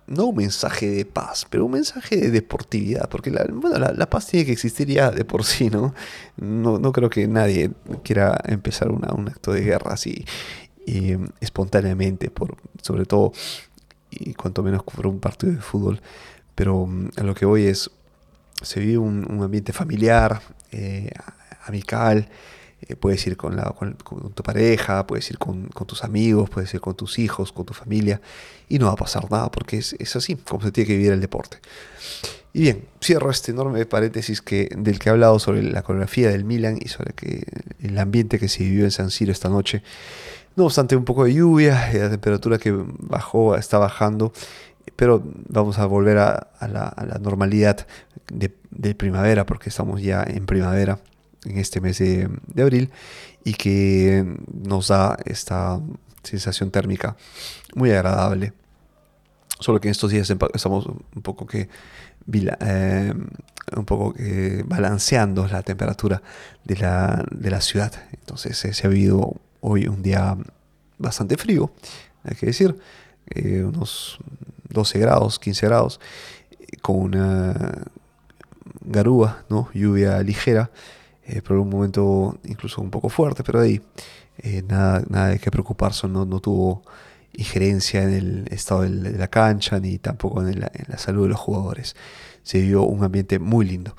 no 0.06 0.26
un 0.26 0.36
mensaje 0.36 0.88
de 0.88 1.04
paz, 1.04 1.46
pero 1.48 1.64
un 1.64 1.72
mensaje 1.72 2.16
de 2.16 2.30
deportividad, 2.30 3.08
porque 3.08 3.30
la, 3.30 3.44
bueno, 3.50 3.78
la, 3.78 4.10
paz 4.10 4.26
tiene 4.28 4.46
que 4.46 4.52
existir 4.52 4.86
ya 4.88 5.10
de 5.10 5.24
por 5.24 5.44
sí, 5.44 5.68
¿no? 5.70 5.94
No, 6.36 6.92
creo 6.92 7.10
que 7.10 7.26
nadie 7.26 7.70
quiera 8.04 8.40
empezar 8.44 8.90
un 8.90 9.28
acto 9.28 9.52
de 9.52 9.62
guerra 9.62 9.94
así 9.94 10.24
espontáneamente, 11.40 12.30
por, 12.30 12.56
sobre 12.80 13.04
todo, 13.04 13.32
y 14.10 14.34
cuanto 14.34 14.62
menos 14.62 14.82
por 14.84 15.06
un 15.06 15.20
partido 15.20 15.52
de 15.52 15.60
fútbol. 15.60 16.00
Pero 16.54 16.86
mm, 16.86 17.10
a 17.16 17.22
lo 17.22 17.34
que 17.34 17.46
voy 17.46 17.66
es, 17.66 17.90
se 18.62 18.80
vive 18.80 18.98
un, 18.98 19.42
ambiente 19.42 19.72
familiar, 19.72 20.40
eh, 20.72 21.10
amical, 21.66 22.28
eh, 22.82 22.94
puedes 22.94 23.26
ir 23.26 23.36
con, 23.36 23.56
tu 24.34 24.42
pareja, 24.42 25.06
puedes 25.06 25.30
ir 25.30 25.38
con, 25.38 25.68
tus 25.68 26.04
amigos, 26.04 26.50
puedes 26.50 26.72
ir 26.74 26.80
con 26.80 26.94
tus 26.94 27.18
hijos, 27.18 27.52
con 27.52 27.64
tu 27.64 27.72
familia, 27.72 28.20
y 28.68 28.78
no 28.78 28.86
va 28.86 28.92
a 28.92 28.96
pasar 28.96 29.30
nada, 29.30 29.50
porque 29.50 29.78
es, 29.78 30.16
así 30.16 30.36
como 30.36 30.62
se 30.62 30.72
tiene 30.72 30.88
que 30.88 30.96
vivir 30.96 31.12
el 31.12 31.20
deporte. 31.20 31.58
Y 32.52 32.62
bien, 32.62 32.84
cierro 33.02 33.30
este 33.30 33.52
enorme 33.52 33.84
paréntesis 33.86 34.40
que, 34.40 34.68
del 34.76 34.98
que 34.98 35.08
he 35.08 35.12
hablado 35.12 35.38
sobre 35.38 35.62
la 35.62 35.82
coreografía 35.82 36.30
del 36.30 36.44
Milan 36.44 36.78
y 36.80 36.88
sobre 36.88 37.12
que 37.12 37.44
el 37.80 37.98
ambiente 37.98 38.38
que 38.38 38.48
se 38.48 38.64
vivió 38.64 38.84
en 38.84 38.90
San 38.90 39.10
Siro 39.10 39.32
esta 39.32 39.48
noche. 39.48 39.82
No 40.54 40.64
obstante, 40.64 40.96
un 40.96 41.04
poco 41.04 41.24
de 41.24 41.34
lluvia, 41.34 41.90
la 41.92 42.08
temperatura 42.10 42.58
que 42.58 42.72
bajó 42.74 43.56
está 43.56 43.78
bajando, 43.78 44.32
pero 44.96 45.22
vamos 45.48 45.78
a 45.78 45.86
volver 45.86 46.16
a, 46.16 46.48
la, 46.60 47.18
normalidad 47.20 47.86
de 48.30 48.94
primavera, 48.94 49.44
porque 49.44 49.68
estamos 49.68 50.00
ya 50.00 50.24
en 50.26 50.46
primavera 50.46 50.98
en 51.46 51.58
este 51.58 51.80
mes 51.80 51.98
de, 51.98 52.28
abril 52.62 52.90
y 53.44 53.54
que 53.54 54.24
nos 54.52 54.88
da 54.88 55.16
esta 55.24 55.80
sensación 56.22 56.70
térmica 56.70 57.16
muy 57.74 57.90
agradable. 57.90 58.52
Solo 59.58 59.80
que 59.80 59.88
en 59.88 59.92
estos 59.92 60.10
días 60.10 60.30
estamos 60.54 60.86
un 60.86 61.22
poco 61.22 61.46
que 61.46 61.68
eh, 62.60 63.14
un 63.76 63.84
poco 63.84 64.12
que 64.12 64.64
balanceando 64.66 65.46
la 65.46 65.62
temperatura 65.62 66.22
de 66.64 66.76
la, 66.76 67.24
de 67.30 67.50
la 67.50 67.60
ciudad. 67.60 67.92
Entonces 68.12 68.64
eh, 68.64 68.74
se 68.74 68.86
ha 68.86 68.90
vivido 68.90 69.34
hoy 69.60 69.86
un 69.88 70.02
día 70.02 70.36
bastante 70.98 71.36
frío, 71.36 71.72
hay 72.24 72.36
que 72.36 72.46
decir, 72.46 72.76
eh, 73.30 73.64
unos 73.64 74.18
12 74.68 74.98
grados, 74.98 75.38
15 75.38 75.66
grados, 75.66 76.00
con 76.82 76.96
una 76.96 77.84
garúa, 78.82 79.44
¿no? 79.48 79.68
lluvia 79.72 80.22
ligera 80.22 80.70
eh, 81.26 81.42
por 81.42 81.56
un 81.56 81.68
momento 81.68 82.38
incluso 82.44 82.80
un 82.80 82.90
poco 82.90 83.08
fuerte, 83.08 83.42
pero 83.42 83.60
ahí 83.60 83.80
eh, 84.38 84.62
nada, 84.66 85.02
nada 85.08 85.28
de 85.28 85.38
qué 85.38 85.50
preocuparse, 85.50 86.06
no, 86.08 86.24
no 86.24 86.40
tuvo 86.40 86.82
injerencia 87.32 88.02
en 88.02 88.12
el 88.12 88.48
estado 88.50 88.82
de 88.82 89.18
la 89.18 89.28
cancha 89.28 89.78
ni 89.78 89.98
tampoco 89.98 90.46
en 90.46 90.60
la, 90.60 90.98
salud 90.98 91.24
de 91.24 91.30
los 91.30 91.40
jugadores. 91.40 91.96
Se 92.42 92.60
vio 92.60 92.82
un 92.82 93.04
ambiente 93.04 93.38
muy 93.38 93.66
lindo. 93.66 93.96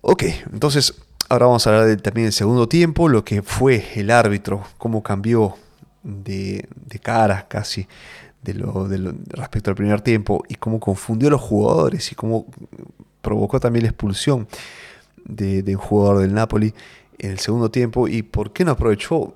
Ok, 0.00 0.24
entonces 0.52 0.94
ahora 1.28 1.46
vamos 1.46 1.66
a 1.66 1.70
hablar 1.70 1.96
también 2.00 2.26
del 2.26 2.32
segundo 2.32 2.68
tiempo, 2.68 3.08
lo 3.08 3.24
que 3.24 3.42
fue 3.42 3.84
el 3.94 4.10
árbitro, 4.10 4.64
cómo 4.78 5.02
cambió 5.02 5.56
de, 6.02 6.66
de 6.86 6.98
cara 6.98 7.46
casi 7.48 7.86
de 8.42 8.54
lo, 8.54 8.88
de 8.88 9.14
respecto 9.28 9.70
al 9.70 9.76
primer 9.76 10.00
tiempo 10.00 10.44
y 10.48 10.54
cómo 10.54 10.80
confundió 10.80 11.28
a 11.28 11.32
los 11.32 11.40
jugadores 11.40 12.10
y 12.10 12.14
cómo 12.14 12.46
provocó 13.20 13.60
también 13.60 13.84
la 13.84 13.90
expulsión 13.90 14.48
de, 15.24 15.62
un 15.74 15.80
jugador 15.80 16.18
del 16.22 16.34
Napoli 16.34 16.74
en 17.18 17.32
el 17.32 17.38
segundo 17.38 17.70
tiempo 17.70 18.08
y 18.08 18.22
por 18.22 18.52
qué 18.52 18.64
no 18.64 18.72
aprovechó 18.72 19.34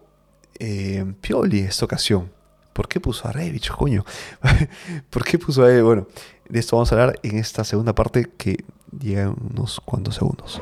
eh, 0.59 1.05
Pioli 1.21 1.61
esta 1.61 1.85
ocasión. 1.85 2.31
¿Por 2.73 2.89
qué 2.89 2.99
puso 2.99 3.29
a 3.29 3.33
Revich, 3.33 3.71
coño? 3.71 4.05
¿Por 5.11 5.25
qué 5.25 5.39
puso 5.39 5.65
a 5.65 5.73
él? 5.73 5.85
Bueno, 5.85 6.09
de 6.49 6.59
esto 6.59 6.77
vamos 6.77 6.91
a 6.93 6.95
hablar 6.97 7.21
en 7.23 7.39
esta 7.39 7.63
segunda 7.63 7.95
parte 7.95 8.31
que 8.37 8.65
llega 8.99 9.31
unos 9.31 9.81
cuantos 9.81 10.17
segundos. 10.17 10.61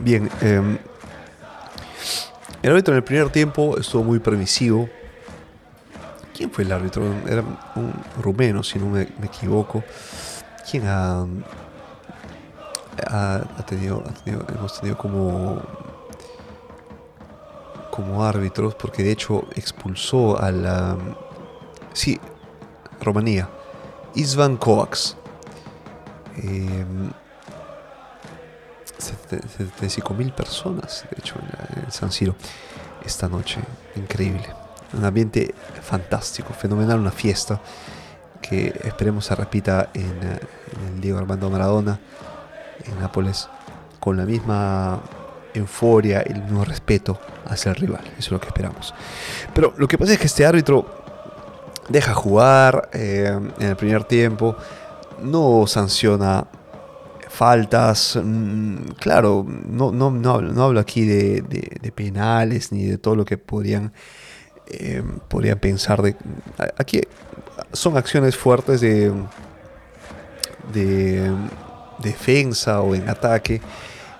Bien, 0.00 0.30
em, 0.40 0.78
el 2.62 2.70
árbitro 2.70 2.94
en 2.94 2.98
el 2.98 3.04
primer 3.04 3.30
tiempo 3.30 3.76
estuvo 3.78 4.02
muy 4.04 4.20
permisivo, 4.20 4.88
¿Quién 6.38 6.52
fue 6.52 6.62
el 6.62 6.70
árbitro? 6.70 7.02
Era 7.26 7.42
un 7.74 7.92
rumeno, 8.22 8.62
si 8.62 8.78
no 8.78 8.86
me, 8.86 9.02
equivoco. 9.24 9.82
¿Quién 10.70 10.86
ha, 10.86 11.26
tenido, 13.66 14.04
hemos 14.24 14.78
tenido 14.78 14.96
como, 14.96 15.60
como 17.90 18.24
árbitros? 18.24 18.76
Porque 18.76 19.02
de 19.02 19.10
hecho 19.10 19.48
expulsó 19.56 20.40
a 20.40 20.52
la... 20.52 20.96
Sí, 21.92 22.20
Rumanía. 23.00 23.48
Isvan 24.14 24.58
Kovacs. 24.58 25.16
Eh, 26.36 26.86
75 28.96 30.14
mil 30.14 30.32
personas, 30.32 31.04
de 31.10 31.16
hecho, 31.18 31.34
en 31.40 31.86
el 31.86 31.90
San 31.90 32.12
Siro 32.12 32.36
esta 33.04 33.28
noche. 33.28 33.58
Increíble 33.96 34.67
un 34.92 35.04
ambiente 35.04 35.54
fantástico, 35.82 36.52
fenomenal, 36.52 36.98
una 36.98 37.10
fiesta 37.10 37.60
que 38.40 38.68
esperemos 38.84 39.26
se 39.26 39.34
repita 39.34 39.90
en, 39.94 40.22
el 40.22 41.00
Diego 41.00 41.18
Armando 41.18 41.50
Maradona, 41.50 41.98
en 42.84 43.00
Nápoles, 43.00 43.48
con 44.00 44.16
la 44.16 44.24
misma 44.24 45.00
euforia 45.54 46.22
y 46.26 46.32
el 46.32 46.42
mismo 46.42 46.64
respeto 46.64 47.18
hacia 47.46 47.70
el 47.70 47.76
rival. 47.76 48.04
Eso 48.18 48.28
es 48.28 48.30
lo 48.30 48.40
que 48.40 48.48
esperamos. 48.48 48.94
Pero 49.54 49.74
lo 49.76 49.88
que 49.88 49.98
pasa 49.98 50.12
es 50.12 50.18
que 50.18 50.26
este 50.26 50.46
árbitro 50.46 50.86
deja 51.88 52.14
jugar 52.14 52.90
eh, 52.92 53.38
en 53.58 53.66
el 53.66 53.76
primer 53.76 54.04
tiempo, 54.04 54.56
no 55.22 55.66
sanciona 55.66 56.46
faltas, 57.28 58.18
mm, 58.22 58.76
claro, 58.98 59.46
no, 59.46 59.92
no, 59.92 60.10
no, 60.10 60.64
hablo, 60.64 60.80
aquí 60.80 61.04
de, 61.04 61.42
de, 61.42 61.92
penales 61.92 62.72
ni 62.72 62.86
de 62.86 62.98
todo 62.98 63.14
lo 63.14 63.24
que 63.24 63.38
podrían 63.38 63.92
eh, 64.70 65.02
podría 65.28 65.56
pensar 65.56 66.02
de... 66.02 66.16
Aquí 66.76 67.00
son 67.72 67.96
acciones 67.96 68.36
fuertes 68.36 68.80
de, 68.80 69.12
de 70.72 71.32
defensa 71.98 72.80
o 72.80 72.94
en 72.94 73.08
ataque 73.08 73.60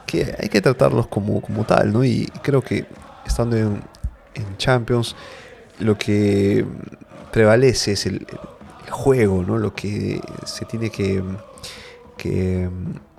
que 0.07 0.35
hay 0.41 0.49
que 0.49 0.61
tratarlos 0.61 1.07
como, 1.07 1.41
como 1.41 1.65
tal, 1.65 1.93
¿no? 1.93 2.05
Y 2.05 2.27
creo 2.43 2.63
que 2.63 2.87
estando 3.27 3.57
en, 3.57 3.83
Champions, 4.57 5.17
lo 5.81 5.99
que 5.99 6.65
prevalece 7.33 7.93
es 7.93 8.07
el, 8.07 8.27
juego, 8.91 9.43
¿no? 9.43 9.59
Lo 9.59 9.75
que 9.75 10.21
se 10.47 10.65
tiene 10.65 10.91
que 10.91 11.23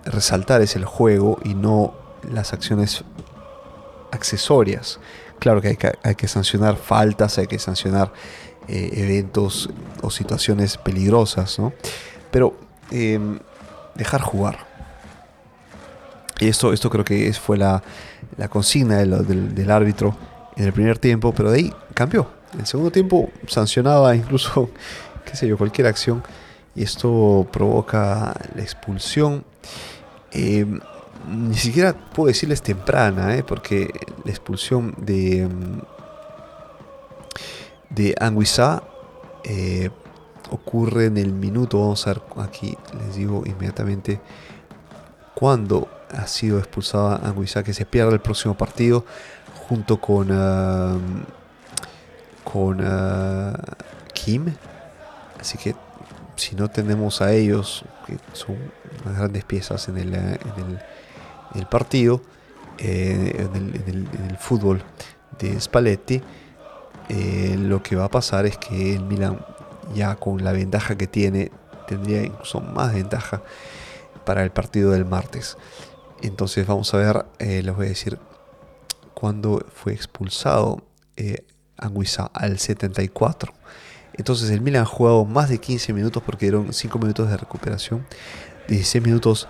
resaltar 0.05 0.61
es 0.61 0.75
el 0.75 0.85
juego 0.85 1.37
y 1.43 1.53
no 1.53 1.93
las 2.31 2.53
acciones 2.53 3.03
accesorias. 4.11 4.99
Claro 5.39 5.61
que 5.61 5.77
hay 6.03 6.15
que, 6.15 6.27
sancionar 6.27 6.75
faltas, 6.75 7.37
hay 7.37 7.47
que 7.47 7.59
sancionar 7.59 8.11
eh, 8.67 8.89
eventos 8.93 9.69
o 10.01 10.11
situaciones 10.11 10.77
peligrosas, 10.77 11.57
¿no? 11.59 11.73
Pero 12.29 12.57
em, 12.91 13.39
dejar 13.95 14.21
jugar. 14.21 14.69
Y 16.39 16.47
esto, 16.47 16.71
esto 16.73 16.89
creo 16.89 17.03
que 17.03 17.31
fue 17.33 17.57
la, 17.57 17.83
consigna 18.49 18.97
del, 18.97 19.71
árbitro 19.71 20.15
en 20.55 20.65
el 20.65 20.73
primer 20.73 20.97
tiempo, 20.97 21.33
pero 21.33 21.51
de 21.51 21.57
ahí 21.57 21.73
cambió. 21.93 22.29
En 22.53 22.61
el 22.61 22.65
segundo 22.65 22.91
tiempo 22.91 23.29
sancionaba 23.47 24.15
incluso, 24.15 24.69
qué 25.25 25.35
sé 25.35 25.47
yo, 25.47 25.57
cualquier 25.57 25.87
acción. 25.87 26.23
Y 26.75 26.83
esto 26.83 27.47
provoca 27.51 28.33
la 28.55 28.61
expulsión. 28.61 29.43
Em, 30.31 30.79
ni 31.27 31.55
siquiera 31.55 31.93
puedo 31.93 32.27
decirles 32.27 32.61
temprana, 32.61 33.35
¿eh? 33.35 33.43
porque 33.43 33.91
la 34.23 34.31
expulsión 34.31 34.95
de, 34.97 35.47
mm, 35.47 35.81
de 37.89 38.15
Anguissa 38.19 38.83
eh, 39.43 39.89
ocurre 40.51 41.05
en 41.05 41.17
el 41.17 41.33
minuto, 41.33 41.79
vamos 41.79 42.05
a 42.07 42.13
ver 42.13 42.21
aquí, 42.37 42.77
les 42.97 43.15
digo 43.15 43.43
inmediatamente 43.45 44.19
cuando 45.35 45.87
ha 46.11 46.27
sido 46.27 46.57
expulsada 46.57 47.17
Anguissa, 47.23 47.63
que 47.63 47.73
se 47.73 47.85
pierda 47.85 48.11
el 48.11 48.19
próximo 48.19 48.55
partido 48.55 49.05
junto 49.67 50.01
con, 50.01 50.31
um, 50.31 51.23
con 52.43 52.81
uh, 52.81 53.53
Kim. 54.13 54.53
Así 55.39 55.57
que 55.57 55.75
si 56.35 56.55
no 56.55 56.67
tenemos 56.69 57.21
a 57.21 57.31
ellos, 57.31 57.85
que 58.05 58.17
son 58.33 58.57
unas 59.05 59.17
grandes 59.17 59.45
piezas 59.45 59.87
en 59.87 59.97
el 59.99 60.79
el 61.55 61.65
partido, 61.67 62.21
eh, 62.77 63.47
en, 63.53 64.07
el, 64.29 64.37
fútbol 64.37 64.83
de 65.39 65.59
Spalletti, 65.59 66.21
eh, 67.09 67.55
lo 67.57 67.81
que 67.81 67.95
va 67.95 68.05
a 68.05 68.11
pasar 68.11 68.45
es 68.45 68.57
que 68.57 68.95
el 68.95 69.03
Milan, 69.03 69.43
ya 69.95 70.15
con 70.15 70.43
la 70.43 70.51
ventaja 70.51 70.95
que 70.95 71.07
tiene, 71.07 71.51
tendría 71.87 72.23
incluso 72.23 72.61
más 72.61 72.93
ventaja 72.93 73.41
para 74.25 74.43
el 74.43 74.51
partido 74.51 74.91
del 74.91 75.05
martes. 75.05 75.57
Entonces 76.21 76.67
vamos 76.67 76.93
a 76.93 76.97
ver, 76.97 77.25
eh, 77.39 77.63
les 77.63 77.75
voy 77.75 77.87
a 77.87 77.89
decir 77.89 78.19
cuándo 79.13 79.65
fue 79.73 79.93
expulsado 79.93 80.83
eh, 81.15 81.43
Anguissa 81.77 82.29
al 82.33 82.59
74. 82.59 83.53
Entonces 84.13 84.49
el 84.51 84.61
Milan 84.61 84.83
ha 84.83 84.85
jugado 84.85 85.25
más 85.25 85.49
de 85.49 85.57
15 85.57 85.93
minutos 85.93 86.21
porque 86.23 86.45
dieron 86.45 86.73
5 86.73 86.99
minutos 86.99 87.29
de 87.29 87.37
recuperación, 87.37 88.05
16 88.67 89.03
minutos 89.03 89.47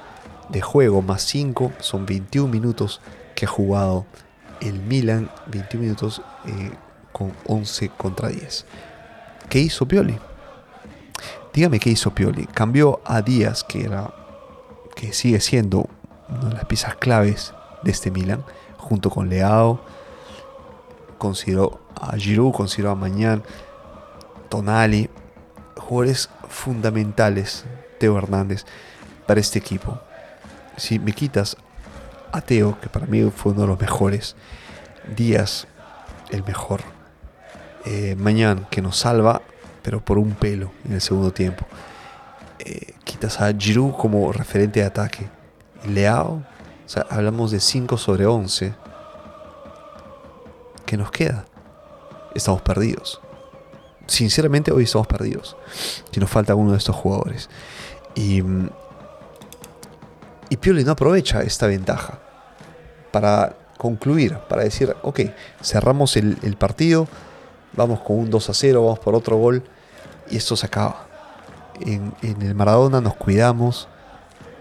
de 0.50 0.62
juego 0.62 1.02
más 1.02 1.22
5, 1.24 1.74
son 1.80 2.06
21 2.06 2.52
minutos 2.52 3.02
que 3.36 3.46
ha 3.46 3.50
jugado 3.50 4.06
el 4.60 4.80
Milan, 4.80 5.30
21 5.48 5.84
minutos 5.84 6.22
eh, 6.46 6.72
con 7.12 7.34
11 7.46 7.90
contra 7.90 8.30
10. 8.30 8.66
¿Qué 9.50 9.60
hizo 9.60 9.88
Pioli? 9.88 10.18
Dígame 11.54 11.80
qué 11.80 11.92
hizo 11.92 12.14
Pioli. 12.14 12.46
Cambió 12.46 13.02
a 13.06 13.22
Díaz, 13.22 13.64
que 13.64 13.84
era 13.84 14.14
que 14.96 15.14
sigue 15.14 15.40
siendo 15.40 15.88
una 16.28 16.50
de 16.50 16.56
las 16.56 16.66
piezas 16.66 16.96
claves 16.96 17.54
de 17.84 17.92
este 17.92 18.12
Milan, 18.12 18.44
junto 18.78 19.10
con 19.10 19.30
Leao. 19.30 19.80
Consideró 21.18 21.80
a 21.96 22.16
Giroud, 22.18 22.54
consideró 22.54 22.92
a 22.92 22.96
Mañán, 22.96 23.44
Tonali, 24.50 25.10
jugadores 25.78 26.30
fundamentales, 26.48 27.66
Teo 28.00 28.18
Hernández, 28.18 28.66
para 29.26 29.40
este 29.40 29.60
equipo 29.60 30.00
si 30.80 31.00
me 31.00 31.14
quitas 31.14 31.58
a 32.32 32.42
Teo, 32.42 32.80
que 32.80 32.90
para 32.90 33.06
mí 33.06 33.30
fue 33.36 33.52
uno 33.52 33.62
de 33.62 33.68
los 33.68 33.80
mejores, 33.80 34.36
Díaz, 35.16 35.68
el 36.30 36.44
mejor, 36.44 36.82
eh, 37.86 38.16
Mañán, 38.18 38.68
que 38.70 38.82
nos 38.82 38.98
salva, 38.98 39.42
pero 39.82 40.04
por 40.04 40.18
un 40.18 40.32
pelo 40.32 40.72
en 40.86 40.94
el 40.94 41.02
segundo 41.02 41.32
tiempo. 41.32 41.66
Eh, 42.60 42.94
quitas 43.04 43.40
a 43.42 43.54
Giroud 43.54 43.94
como 43.94 44.32
referente 44.32 44.82
de 44.82 44.86
ataque. 44.86 45.30
Leao, 45.88 46.44
o 46.86 46.90
sea, 46.90 47.06
hablamos 47.10 47.52
de 47.52 47.60
5 47.60 47.98
sobre 47.98 48.26
11. 48.26 48.74
¿Qué 50.86 50.98
nos 50.98 51.12
queda? 51.12 51.46
Estamos 52.36 52.62
perdidos. 52.62 53.22
Sinceramente 54.08 54.72
hoy 54.72 54.84
estamos 54.84 55.08
perdidos. 55.08 55.56
Si 56.12 56.20
nos 56.20 56.30
falta 56.30 56.56
uno 56.56 56.72
de 56.72 56.78
estos 56.78 56.96
jugadores. 56.96 57.50
Y 58.16 58.42
mm, 58.42 58.70
y 60.50 60.58
Pioli 60.58 60.84
no 60.84 60.94
aprovecha 60.94 61.42
esta 61.42 61.68
ventaja 61.68 62.20
para 63.12 63.56
concluir, 63.78 64.38
para 64.50 64.64
decir, 64.64 64.96
ok, 65.04 65.22
cerramos 65.62 66.18
el, 66.18 66.58
partido, 66.58 67.08
vamos 67.74 68.02
con 68.02 68.18
un 68.18 68.30
2 68.30 68.50
a 68.50 68.54
0, 68.54 68.84
vamos 68.84 69.00
por 69.00 69.16
otro 69.16 69.38
gol 69.38 69.64
y 70.30 70.38
esto 70.38 70.56
se 70.56 70.66
acaba. 70.66 71.08
En, 71.80 72.14
el 72.22 72.56
Maradona 72.56 73.00
nos 73.00 73.16
cuidamos 73.16 73.88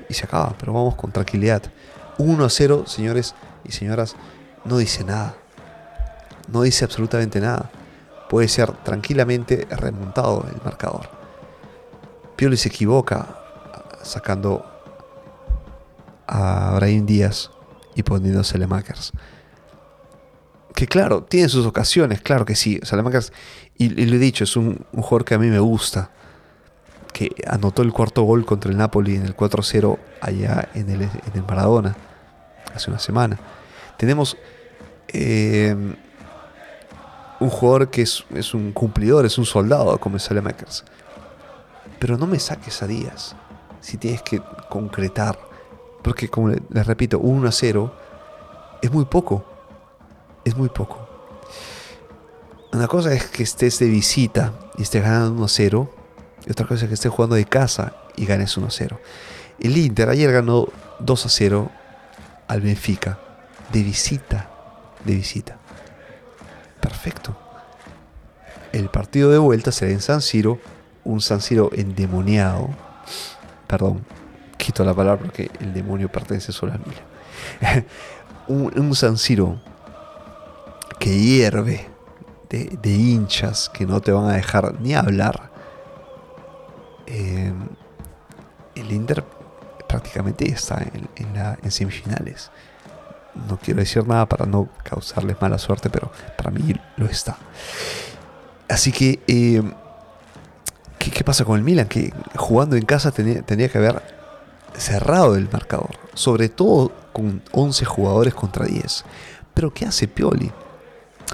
y 0.09 0.15
se 0.15 0.25
acaba, 0.25 0.55
pero 0.59 0.73
vamos 0.73 0.95
con 0.95 1.11
tranquilidad. 1.11 1.63
1 2.19 2.45
a 2.45 2.49
0, 2.49 2.85
señores 2.87 3.35
y 3.65 3.73
señoras, 3.73 4.15
no 4.65 4.79
dice 4.79 5.05
nada. 5.05 5.35
No 6.47 6.63
dice 6.63 6.85
absolutamente 6.85 7.41
nada. 7.41 7.71
Puede 8.29 8.49
ser 8.49 8.71
tranquilamente 8.71 9.67
remontado 9.71 10.47
el 10.49 10.61
marcador. 10.63 11.09
Pioli 12.37 12.57
se 12.57 12.69
equivoca 12.69 13.27
sacando 14.03 14.78
a 16.29 16.75
Brahim 16.77 17.07
Díaz 17.07 17.51
y 17.95 18.03
poniendo 18.03 18.45
Selemakers. 18.45 19.13
Que 20.75 20.87
claro, 20.87 21.25
tiene 21.25 21.49
sus 21.49 21.67
ocasiones, 21.67 22.21
claro 22.21 22.45
que 22.45 22.55
sí. 22.55 22.79
Selemakers, 22.85 23.33
y, 23.77 23.89
lo 23.89 24.15
he 24.15 24.19
dicho, 24.19 24.45
es 24.45 24.57
un, 24.57 24.85
jugador 24.93 25.25
que 25.25 25.35
a 25.35 25.39
mí 25.39 25.49
me 25.49 25.59
gusta. 25.59 26.11
Que 27.13 27.35
anotó 27.49 27.83
el 27.83 27.93
cuarto 27.93 28.23
gol 28.23 28.45
contra 28.45 28.71
el 28.71 28.77
Napoli 28.77 29.17
en 29.17 29.25
el 29.25 29.37
4-0 29.37 29.99
allá 30.21 30.69
en 30.75 30.91
el, 30.91 31.03
en 31.03 31.33
el 31.35 31.43
Maradona 31.43 31.97
hace 32.75 32.91
una 32.91 33.01
semana. 33.01 33.39
Tenemos 33.97 34.37
eh, 35.09 35.75
un 37.41 37.51
jugador 37.51 37.91
que 37.91 38.03
es, 38.03 38.25
es, 38.35 38.55
un 38.55 38.73
cumplidor, 38.73 39.27
es 39.27 39.39
un 39.39 39.47
soldado 39.47 39.99
como 39.99 40.19
es. 40.19 40.29
Pero 41.99 42.17
no 42.17 42.27
me 42.27 42.39
saques 42.39 42.83
a 42.83 42.87
Díaz 42.87 43.35
si 43.81 43.97
tienes 43.97 44.23
que 44.23 44.41
concretar 44.69 45.48
porque, 46.09 46.31
como 46.31 46.49
les 46.49 46.87
repito, 46.87 47.19
1 47.19 47.47
a 47.47 47.53
0 47.53 47.95
es 48.81 48.91
muy 48.91 49.05
poco. 49.05 49.45
Es 50.43 50.57
muy 50.57 50.71
poco. 50.71 51.07
Una 52.73 52.89
cosa 52.89 53.13
es 53.13 53.27
que 53.27 53.43
estés 53.43 53.79
de 53.79 53.89
visita 53.89 54.55
y 54.79 54.85
estés 54.85 55.03
ganando 55.03 55.33
1 55.33 55.45
a 55.45 55.49
0. 55.49 55.95
Y 56.47 56.51
otra 56.51 56.67
cosa 56.67 56.85
es 56.85 56.89
que 56.89 56.95
estés 56.95 57.13
jugando 57.13 57.37
de 57.37 57.45
casa 57.45 57.93
y 58.17 58.25
ganes 58.25 58.57
1 58.57 58.69
a 58.69 58.71
0. 58.71 58.99
El 59.61 59.77
Inter 59.77 60.09
ayer 60.09 60.33
ganó 60.33 60.69
2 61.01 61.27
a 61.27 61.29
0 61.29 61.71
al 62.47 62.63
Benfica. 62.63 63.19
De 63.71 63.83
visita. 63.83 64.49
De 65.05 65.15
visita. 65.15 65.59
Perfecto. 66.81 67.37
El 68.73 68.89
partido 68.89 69.31
de 69.31 69.37
vuelta 69.37 69.73
será 69.73 69.91
en 69.91 70.01
San 70.01 70.23
Siro. 70.23 70.59
Un 71.05 71.21
San 71.21 71.43
Siro 71.43 71.69
endemoniado. 71.75 72.71
Perdón, 73.67 74.07
quito 74.69 74.85
la 74.85 74.93
palabra 74.93 75.23
porque 75.23 75.51
el 75.61 75.73
demonio 75.73 76.13
pertenece 76.13 76.53
solo 76.53 76.75
a 76.75 76.77
mí. 76.77 77.85
un, 78.49 78.95
San 78.95 79.17
Siro 79.17 79.59
que 80.99 81.19
hierve 81.19 81.89
de, 82.51 82.91
hinchas 82.91 83.71
que 83.71 83.87
no 83.87 84.03
te 84.03 84.13
van 84.13 84.27
a 84.29 84.35
dejar 84.35 84.79
ni 84.79 84.95
hablar. 84.95 85.51
Eh, 87.07 87.51
el 88.75 88.93
Inter 88.93 89.25
prácticamente 89.89 90.47
está 90.51 90.85
en, 90.85 91.71
semifinales. 91.71 92.51
No 93.49 93.57
quiero 93.57 93.81
decir 93.81 94.07
nada 94.07 94.27
para 94.27 94.45
no 94.45 94.69
causarles 94.83 95.41
mala 95.41 95.57
suerte, 95.57 95.89
pero 95.89 96.13
para 96.37 96.51
mí 96.51 96.75
lo 96.99 97.07
está. 97.07 97.39
Así 98.69 98.93
que, 98.93 99.21
eh, 99.29 99.63
¿qué, 100.99 101.25
pasa 101.25 101.47
con 101.47 101.57
el 101.57 101.65
Milan? 101.65 101.89
Que 101.89 102.13
jugando 102.37 102.77
en 102.77 102.85
casa 102.85 103.13
tenía, 103.13 103.41
tenía 103.41 103.71
que 103.71 103.79
haber 103.79 104.18
cerrado 104.77 105.37
el 105.37 105.49
marcador, 105.51 105.97
sobre 106.15 106.49
todo 106.49 106.93
con 107.13 107.43
11 107.53 107.85
jugadores 107.85 108.35
contra 108.35 108.67
10. 108.67 109.05
Pero 109.55 109.73
¿qué 109.73 109.87
hace 109.87 110.07
Pioli? 110.09 110.53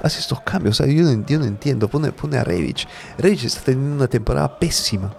Hace 0.03 0.19
estos 0.19 0.41
cambios, 0.41 0.79
yo, 0.79 1.03
no, 1.39 1.45
entiendo, 1.45 1.87
pone, 1.87 2.37
a 2.37 2.43
Revich. 2.43 2.87
Revich 3.17 3.45
está 3.45 3.61
teniendo 3.61 3.95
una 3.95 4.07
temporada 4.07 4.59
pésima, 4.59 5.15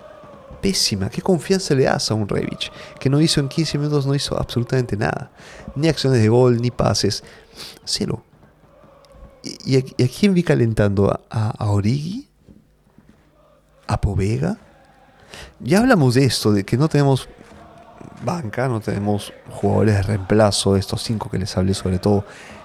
pésima. 0.60 1.08
¿Qué 1.08 1.22
confianza 1.22 1.74
le 1.74 1.84
das 1.84 2.10
a 2.10 2.14
un 2.14 2.28
Revich? 2.28 2.70
Que 3.00 3.08
no 3.08 3.20
hizo 3.20 3.40
en 3.40 3.48
15 3.48 3.78
minutos, 3.78 4.06
no 4.06 4.14
hizo 4.14 4.38
absolutamente 4.38 4.96
nada. 4.96 5.30
Ni 5.74 5.88
acciones 5.88 6.20
de 6.20 6.28
gol, 6.28 6.60
ni 6.60 6.70
pases, 6.70 7.24
cero. 7.84 8.22
¿Y 9.64 9.76
a, 9.76 10.08
quién 10.08 10.34
vi 10.34 10.42
calentando? 10.42 11.10
¿A, 11.30 11.50
a 11.50 11.70
Origi? 11.70 12.28
¿A 13.86 14.00
Povega? 14.00 14.58
Ya 15.60 15.78
hablamos 15.78 16.14
de 16.14 16.24
esto, 16.24 16.52
de 16.52 16.64
que 16.64 16.76
no 16.76 16.88
tenemos 16.88 17.28
banca, 18.22 18.68
no 18.68 18.80
tenemos 18.80 19.32
jugadores 19.50 19.96
de 19.96 20.02
reemplazo, 20.02 20.76
estos 20.76 21.02
cinco 21.02 21.30
que 21.30 21.38
les 21.38 21.56
hablé 21.56 21.74
sobre 21.74 21.98
todo, 21.98 22.24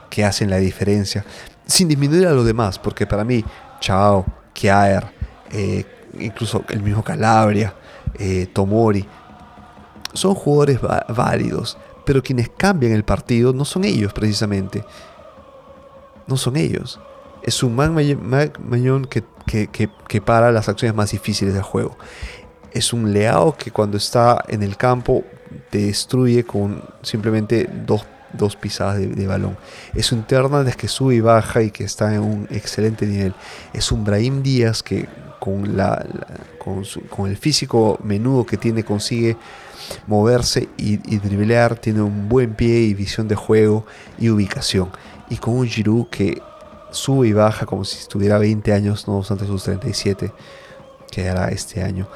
que 0.09 0.25
hacen 0.25 0.49
la 0.49 0.57
diferencia, 0.57 1.25
sin 1.65 1.87
disminuir 1.87 2.27
a 2.27 2.31
los 2.31 2.45
demás, 2.45 2.77
porque 2.77 3.07
para 3.07 3.23
mí, 3.23 3.43
Chao, 3.79 4.25
Kiaer, 4.53 5.05
eh, 5.51 5.85
incluso 6.19 6.63
el 6.69 6.81
mismo 6.81 7.03
Calabria, 7.03 7.73
eh, 8.19 8.47
Tomori, 8.51 9.07
son 10.13 10.35
jugadores 10.35 10.79
válidos, 10.81 11.77
pero 12.05 12.21
quienes 12.21 12.49
cambian 12.49 12.91
el 12.91 13.05
partido 13.05 13.53
no 13.53 13.63
son 13.63 13.85
ellos 13.85 14.11
precisamente, 14.13 14.83
no 16.27 16.35
son 16.35 16.57
ellos. 16.57 16.99
Es 17.43 17.63
un 17.63 17.75
man 17.75 17.95
mañón 18.59 19.05
que, 19.05 19.23
que 19.47 20.21
para 20.21 20.51
las 20.51 20.69
acciones 20.69 20.95
más 20.95 21.11
difíciles 21.11 21.53
del 21.53 21.63
juego. 21.63 21.97
Es 22.71 22.93
un 22.93 23.13
leao 23.13 23.55
que 23.55 23.71
cuando 23.71 23.97
está 23.97 24.43
en 24.47 24.61
el 24.63 24.77
campo 24.77 25.23
te 25.69 25.79
destruye 25.79 26.43
con 26.43 26.83
simplemente 27.01 27.69
dos, 27.85 28.05
pisadas 28.55 28.99
de, 28.99 29.27
balón. 29.27 29.57
Es 29.93 30.11
un 30.11 30.25
Hernández 30.29 30.75
que 30.75 30.87
sube 30.87 31.15
y 31.15 31.19
baja 31.19 31.61
y 31.61 31.71
que 31.71 31.83
está 31.83 32.13
en 32.13 32.21
un 32.21 32.47
excelente 32.49 33.05
nivel. 33.05 33.33
Es 33.73 33.91
un 33.91 34.03
Brahim 34.03 34.41
Díaz 34.41 34.83
que 34.83 35.07
con, 35.39 35.75
la, 35.75 36.05
con, 36.59 37.29
el 37.29 37.37
físico 37.37 37.99
menudo 38.03 38.45
que 38.45 38.57
tiene 38.57 38.83
consigue 38.83 39.37
moverse 40.07 40.69
y, 40.77 40.93
y, 41.13 41.17
driblear, 41.17 41.77
tiene 41.77 42.01
un 42.01 42.29
buen 42.29 42.53
pie 42.53 42.81
y 42.81 42.93
visión 42.93 43.27
de 43.27 43.35
juego 43.35 43.85
y 44.19 44.29
ubicación. 44.29 44.89
Y 45.29 45.37
con 45.37 45.55
un 45.55 45.67
Giroud 45.67 46.07
que 46.07 46.41
sube 46.91 47.27
y 47.27 47.33
baja 47.33 47.65
como 47.65 47.83
si 47.85 47.97
estuviera 47.99 48.37
20 48.37 48.71
años, 48.73 49.07
no 49.07 49.17
obstante 49.17 49.45
sus 49.45 49.63
37, 49.63 50.31
que 51.09 51.29
hará 51.29 51.49
este 51.49 51.81
año. 51.81 52.07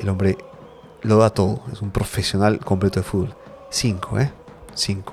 El 0.00 0.08
hombre 0.08 0.38
lo 1.02 1.18
da 1.18 1.30
todo. 1.30 1.62
Es 1.72 1.82
un 1.82 1.90
profesional 1.90 2.58
completo 2.58 3.00
de 3.00 3.04
fútbol. 3.04 3.34
Cinco, 3.70 4.18
¿eh? 4.18 4.30
Cinco. 4.74 5.12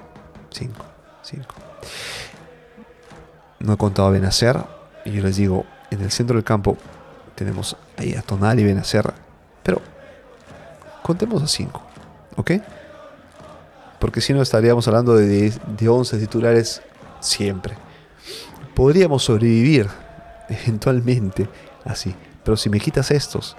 Cinco. 0.50 0.86
Cinco. 1.21 1.56
No 3.60 3.73
he 3.73 3.78
contado 3.78 4.08
a 4.08 4.12
Benacer. 4.12 4.58
Y 5.06 5.12
yo 5.12 5.23
les 5.23 5.38
digo, 5.38 5.65
en 5.91 6.02
el 6.02 6.12
centro 6.12 6.36
del 6.36 6.43
campo 6.43 6.78
tenemos 7.36 7.78
ahí 7.97 8.15
a 8.15 8.21
Tonal 8.21 8.60
y 8.60 8.63
Benacer. 8.63 9.13
Pero 9.63 9.82
contemos 11.04 11.41
a 11.43 11.47
cinco. 11.47 11.82
¿Ok? 12.36 12.52
Porque 14.00 14.21
si 14.21 14.34
no 14.34 14.41
estaríamos 14.41 14.88
hablando 14.88 15.15
de, 15.15 15.52
de 15.52 15.89
11 15.89 16.17
titulares 16.19 16.82
siempre. 17.19 17.76
Podríamos 18.76 19.23
sobrevivir 19.23 19.88
eventualmente 20.50 21.50
así. 21.84 22.15
Pero 22.43 22.58
si 22.58 22.69
me 22.69 22.80
quitas 22.80 23.12
estos, 23.12 23.56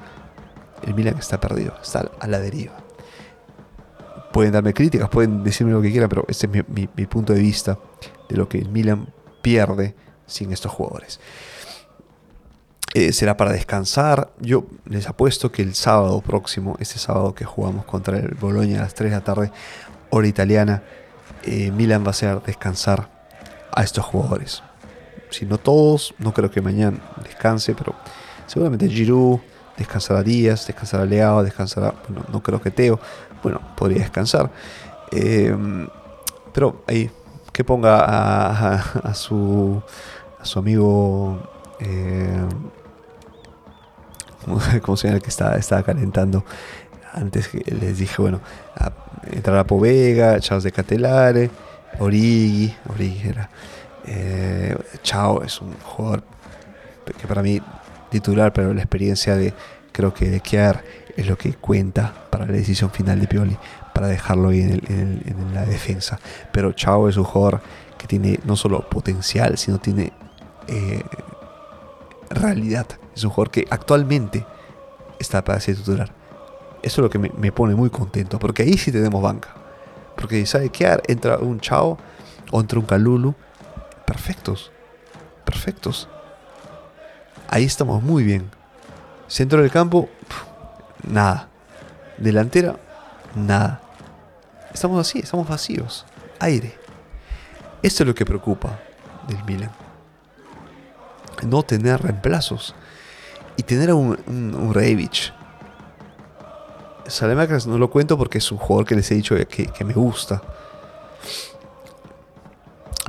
el 0.83 0.95
Milan 0.95 1.17
está 1.19 1.41
perdido, 1.41 1.75
está 1.83 2.11
a 2.19 2.27
la 2.27 2.38
deriva. 2.38 2.75
Pueden 4.33 4.53
darme 4.53 4.75
críticas, 4.75 5.09
pueden 5.09 5.43
decirme 5.43 5.73
lo 5.73 5.83
que 5.83 5.91
quieran, 5.91 6.09
pero 6.09 6.25
este 6.29 6.47
es 6.47 6.69
mi, 6.69 6.87
punto 7.07 7.33
de 7.33 7.41
vista 7.41 7.79
de 8.29 8.37
lo 8.37 8.49
que 8.49 8.59
el 8.59 8.69
Milan 8.69 9.09
pierde 9.43 9.95
sin 10.27 10.53
estos 10.53 10.73
jugadores. 10.73 11.19
Eh, 12.95 13.12
será 13.12 13.37
para 13.37 13.53
descansar. 13.53 14.31
Yo 14.41 14.67
les 14.85 15.09
apuesto 15.09 15.51
que 15.51 15.62
el 15.62 15.75
sábado 15.75 16.21
próximo, 16.21 16.77
este 16.79 16.99
sábado 16.99 17.35
que 17.35 17.45
jugamos 17.45 17.85
contra 17.85 18.19
el 18.19 18.35
Boloña 18.35 18.81
a 18.81 18.83
las 18.83 18.95
3 18.95 19.11
de 19.11 19.17
la 19.17 19.25
tarde, 19.25 19.51
hora 20.11 20.27
italiana, 20.27 20.83
eh, 21.45 21.71
Milan 21.71 22.03
va 22.03 22.09
a 22.09 22.11
hacer 22.11 22.43
descansar 22.43 23.11
a 23.75 23.83
estos 23.83 24.05
jugadores. 24.05 24.62
Si 25.31 25.47
no 25.47 25.59
todos, 25.59 26.14
no 26.19 26.33
creo 26.33 26.51
que 26.51 26.61
mañana 26.61 26.99
descanse, 27.23 27.75
pero 27.75 27.95
seguramente 28.47 28.88
Giroud, 28.88 29.41
descansará 29.79 30.23
Díaz, 30.23 30.67
descansará 30.67 31.05
Leao, 31.05 31.43
descansará, 31.43 31.95
bueno, 32.09 32.25
no 32.31 32.43
creo 32.43 32.61
que 32.61 32.71
Teo, 32.71 32.99
bueno, 33.43 33.61
podría 33.77 34.01
descansar. 34.01 34.51
Em, 35.12 35.88
pero 36.53 36.83
ahí, 36.87 37.11
que 37.53 37.64
ponga 37.64 37.99
a, 38.05 39.14
su, 39.14 39.83
su 40.43 40.59
amigo, 40.59 41.38
eh, 41.81 42.47
¿cómo 44.83 44.97
se 44.97 45.09
llama 45.09 45.17
el 45.17 45.23
que 45.23 45.31
estaba, 45.31 45.57
estaba 45.57 45.83
calentando? 45.83 46.45
Antes 47.12 47.49
que 47.49 47.59
les 47.75 47.99
dije, 47.99 48.21
bueno, 48.21 48.41
a, 48.77 48.93
entrará 49.33 49.64
Povega, 49.64 50.38
Chaos 50.41 50.64
de 50.64 50.73
Catelare, 50.73 51.51
Origi, 51.99 52.75
Origi 52.88 53.29
era. 53.29 53.51
Eh, 54.07 54.77
Chao 55.03 55.43
es 55.43 55.61
un 55.61 55.75
jugador 55.75 56.23
que 57.21 57.27
para 57.27 57.43
mí 57.43 57.61
titular, 58.11 58.53
pero 58.53 58.73
la 58.75 58.81
experiencia 58.81 59.37
de, 59.37 59.55
creo 59.92 60.14
que 60.14 60.29
de 60.29 60.40
Kiar 60.40 60.83
es 61.16 61.27
lo 61.27 61.37
que 61.37 61.55
cuenta 61.55 62.12
para 62.31 62.47
la 62.47 62.53
decisión 62.53 62.90
final 62.90 63.21
de 63.21 63.27
Pioli, 63.27 63.57
para 63.92 64.07
dejarlo 64.07 64.51
ahí 64.51 64.61
en, 64.61 65.51
la 65.53 65.64
defensa. 65.64 66.21
Pero 66.53 66.73
Chao 66.73 67.09
es 67.09 67.16
un 67.16 67.25
jugador 67.25 67.61
que 67.99 68.07
tiene 68.07 68.38
no 68.44 68.55
solo 68.55 68.88
potencial, 68.88 69.59
sino 69.59 69.79
tiene 69.79 70.12
eh, 70.68 71.03
realidad. 72.31 72.87
Es 73.16 73.25
un 73.25 73.31
jugador 73.31 73.51
que 73.51 73.66
actualmente 73.68 74.47
está 75.18 75.42
para 75.42 75.59
ser 75.59 75.77
titular. 75.77 76.12
Eso 76.83 77.01
es 77.01 77.03
lo 77.03 77.11
que 77.11 77.18
me, 77.18 77.51
pone 77.51 77.75
muy 77.75 77.90
contento, 77.90 78.38
porque 78.38 78.62
ahí 78.62 78.79
sí 78.79 78.92
tenemos 78.92 79.21
banca. 79.21 79.49
Porque 80.14 80.47
sabe 80.47 80.71
Kiar, 80.71 81.03
entra 81.09 81.38
un 81.38 81.59
Chao 81.59 81.99
o 82.53 82.61
entra 82.61 82.79
un 82.79 82.87
Calulu, 82.87 83.35
perfectos, 84.07 84.71
perfectos. 85.44 86.09
Ahí 87.49 87.65
estamos 87.65 88.03
muy 88.03 88.25
bien. 88.25 88.51
Centro 89.27 89.63
del 89.63 89.71
campo, 89.71 90.09
nada. 91.03 91.49
Delantera, 92.19 92.77
nada. 93.35 93.81
Estamos 94.73 95.01
así, 95.01 95.21
estamos 95.21 95.49
vacíos. 95.49 96.05
Aire. 96.41 96.77
Esto 97.83 98.03
es 98.03 98.07
lo 98.07 98.15
que 98.15 98.27
preocupa 98.27 98.79
del 99.27 99.43
Milan. 99.45 99.71
No 101.47 101.63
tener 101.63 102.03
reemplazos. 102.03 102.75
Y 103.57 103.63
tener 103.63 103.91
a 103.91 103.95
un, 103.95 104.19
un, 104.27 104.55
un 104.55 104.75
no 107.67 107.79
lo 107.79 107.91
cuento 107.91 108.19
porque 108.19 108.39
es 108.39 108.53
un 108.53 108.59
jugador 108.59 108.87
que 108.87 108.95
les 108.95 109.11
he 109.11 109.15
dicho 109.15 109.35
que, 109.49 109.85
me 109.85 109.95
gusta. 109.95 110.43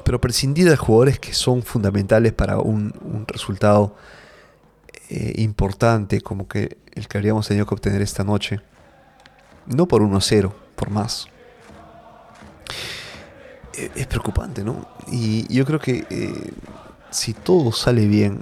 Pero 0.06 0.22
prescindir 0.22 0.70
de 0.70 0.78
jugadores 0.78 1.20
que 1.20 1.34
son 1.34 1.62
fundamentales 1.62 2.32
para 2.32 2.58
un 2.60 3.26
resultado 3.28 3.96
eh, 5.12 5.34
importante 5.38 6.22
como 6.22 6.48
que 6.48 6.78
el 6.94 7.08
que 7.08 7.18
habríamos 7.18 7.48
tenido 7.48 7.66
que 7.66 7.74
obtener 7.74 8.04
esta 8.04 8.24
noche. 8.24 8.62
No 9.66 9.88
por 9.88 10.04
1-0, 10.04 10.54
por 10.76 10.92
más. 10.92 11.28
Eh, 13.74 13.90
es 13.96 14.06
preocupante, 14.06 14.64
¿no? 14.64 14.88
Y 15.12 15.52
yo 15.52 15.66
creo 15.66 15.80
que 15.80 16.06
eh, 16.12 16.52
si 17.10 17.34
todo 17.34 17.72
sale 17.72 18.06
bien, 18.06 18.42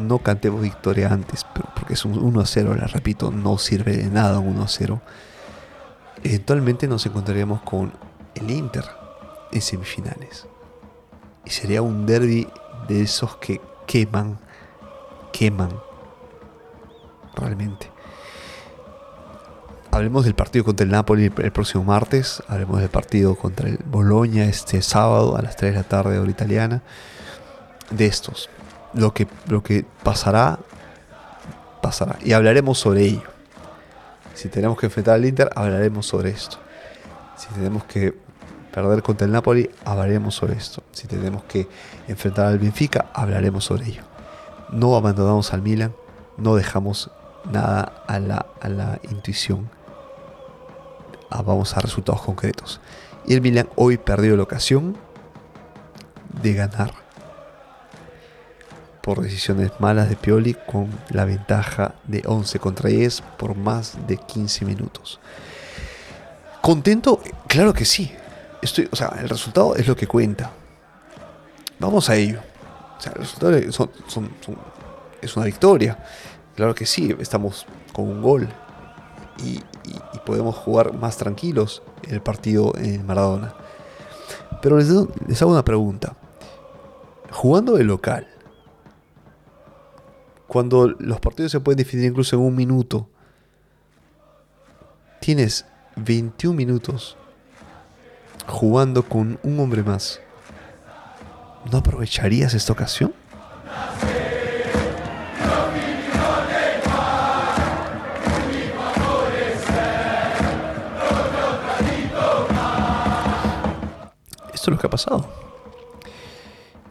no 0.00 0.18
cantemos 0.18 0.60
victoria 0.60 1.10
antes, 1.10 1.46
pero 1.54 1.68
porque 1.74 1.94
es 1.94 2.04
un 2.04 2.14
1-0, 2.14 2.76
la 2.76 2.86
repito, 2.88 3.30
no 3.30 3.56
sirve 3.56 3.96
de 3.96 4.10
nada 4.10 4.38
un 4.38 4.58
1-0. 4.58 5.00
Eventualmente 6.24 6.88
nos 6.88 7.06
encontraríamos 7.06 7.62
con 7.62 7.90
el 8.34 8.50
Inter 8.50 8.84
en 9.50 9.62
semifinales. 9.62 10.46
Y 11.46 11.50
sería 11.50 11.80
un 11.80 12.04
derby 12.04 12.48
de 12.86 13.00
esos 13.00 13.36
que 13.36 13.62
queman, 13.86 14.38
queman 15.32 15.70
realmente. 17.34 17.90
Hablemos 19.90 20.24
del 20.24 20.34
partido 20.34 20.64
contra 20.64 20.84
el 20.84 20.90
Napoli 20.90 21.30
el 21.36 21.52
próximo 21.52 21.84
martes. 21.84 22.42
Hablemos 22.48 22.80
del 22.80 22.88
partido 22.88 23.34
contra 23.34 23.68
el 23.68 23.78
Boloña 23.84 24.44
este 24.44 24.80
sábado 24.80 25.36
a 25.36 25.42
las 25.42 25.56
3 25.56 25.72
de 25.72 25.78
la 25.78 25.84
tarde 25.84 26.18
hora 26.18 26.30
italiana. 26.30 26.82
De 27.90 28.06
estos. 28.06 28.48
Lo 28.94 29.12
que, 29.12 29.28
lo 29.48 29.62
que 29.62 29.84
pasará, 30.02 30.58
pasará. 31.82 32.18
Y 32.24 32.32
hablaremos 32.32 32.78
sobre 32.78 33.02
ello. 33.02 33.22
Si 34.34 34.48
tenemos 34.48 34.78
que 34.78 34.86
enfrentar 34.86 35.16
al 35.16 35.26
Inter, 35.26 35.50
hablaremos 35.54 36.06
sobre 36.06 36.30
esto. 36.30 36.56
Si 37.36 37.48
tenemos 37.48 37.84
que 37.84 38.14
perder 38.72 39.02
contra 39.02 39.26
el 39.26 39.32
Napoli, 39.32 39.70
hablaremos 39.84 40.34
sobre 40.34 40.54
esto. 40.54 40.82
Si 40.92 41.06
tenemos 41.06 41.44
que 41.44 41.68
enfrentar 42.08 42.46
al 42.46 42.58
Benfica, 42.58 43.10
hablaremos 43.12 43.64
sobre 43.66 43.88
ello. 43.88 44.02
No 44.70 44.96
abandonamos 44.96 45.52
al 45.52 45.60
Milan, 45.60 45.92
no 46.38 46.56
dejamos 46.56 47.10
nada 47.50 48.04
a 48.06 48.18
la, 48.18 48.46
a 48.60 48.68
la 48.68 49.00
intuición. 49.10 49.70
Ah, 51.30 51.42
vamos 51.42 51.76
a 51.76 51.80
resultados 51.80 52.22
concretos. 52.22 52.80
Y 53.26 53.34
el 53.34 53.40
Milan 53.40 53.68
hoy 53.76 53.98
perdió 53.98 54.36
la 54.36 54.42
ocasión 54.42 54.96
de 56.42 56.54
ganar 56.54 56.92
por 59.02 59.20
decisiones 59.20 59.72
malas 59.80 60.08
de 60.08 60.16
Pioli 60.16 60.54
con 60.54 60.88
la 61.10 61.24
ventaja 61.24 61.96
de 62.04 62.22
11 62.24 62.58
contra 62.60 62.88
10 62.88 63.22
por 63.36 63.56
más 63.56 64.06
de 64.06 64.16
15 64.16 64.64
minutos. 64.64 65.20
¿Contento? 66.60 67.20
Claro 67.48 67.74
que 67.74 67.84
sí. 67.84 68.12
Estoy, 68.62 68.88
o 68.90 68.96
sea, 68.96 69.16
el 69.20 69.28
resultado 69.28 69.74
es 69.74 69.88
lo 69.88 69.96
que 69.96 70.06
cuenta. 70.06 70.52
Vamos 71.80 72.08
a 72.08 72.14
ello. 72.14 72.40
O 72.96 73.00
sea, 73.00 73.12
son, 73.72 73.90
es 75.20 75.36
una 75.36 75.46
victoria. 75.46 75.98
Claro 76.56 76.74
que 76.74 76.86
sí, 76.86 77.14
estamos 77.18 77.66
con 77.92 78.08
un 78.08 78.22
gol 78.22 78.48
y, 79.44 79.60
podemos 80.24 80.54
jugar 80.54 80.94
más 80.94 81.16
tranquilos 81.16 81.82
el 82.08 82.22
partido 82.22 82.72
en 82.76 83.04
Maradona. 83.04 83.54
Pero 84.60 84.78
les, 84.78 84.88
les 85.26 85.42
hago 85.42 85.50
una 85.50 85.64
pregunta. 85.64 86.14
Jugando 87.32 87.72
de 87.74 87.82
local, 87.82 88.28
cuando 90.46 90.86
los 90.86 91.18
partidos 91.18 91.50
se 91.50 91.58
pueden 91.58 91.78
definir 91.78 92.06
incluso 92.06 92.36
en 92.36 92.42
un 92.42 92.54
minuto, 92.54 93.08
tienes 95.20 95.66
21 95.96 96.56
minutos 96.56 97.16
jugando 98.46 99.02
con 99.02 99.38
un 99.42 99.60
hombre 99.60 99.82
más. 99.82 100.20
¿No 101.70 101.78
aprovecharías 101.78 102.54
esta 102.54 102.72
ocasión? 102.72 103.14
Esto 114.62 114.70
es 114.70 114.76
lo 114.76 114.80
que 114.80 114.86
ha 114.86 114.90
pasado. 114.90 115.28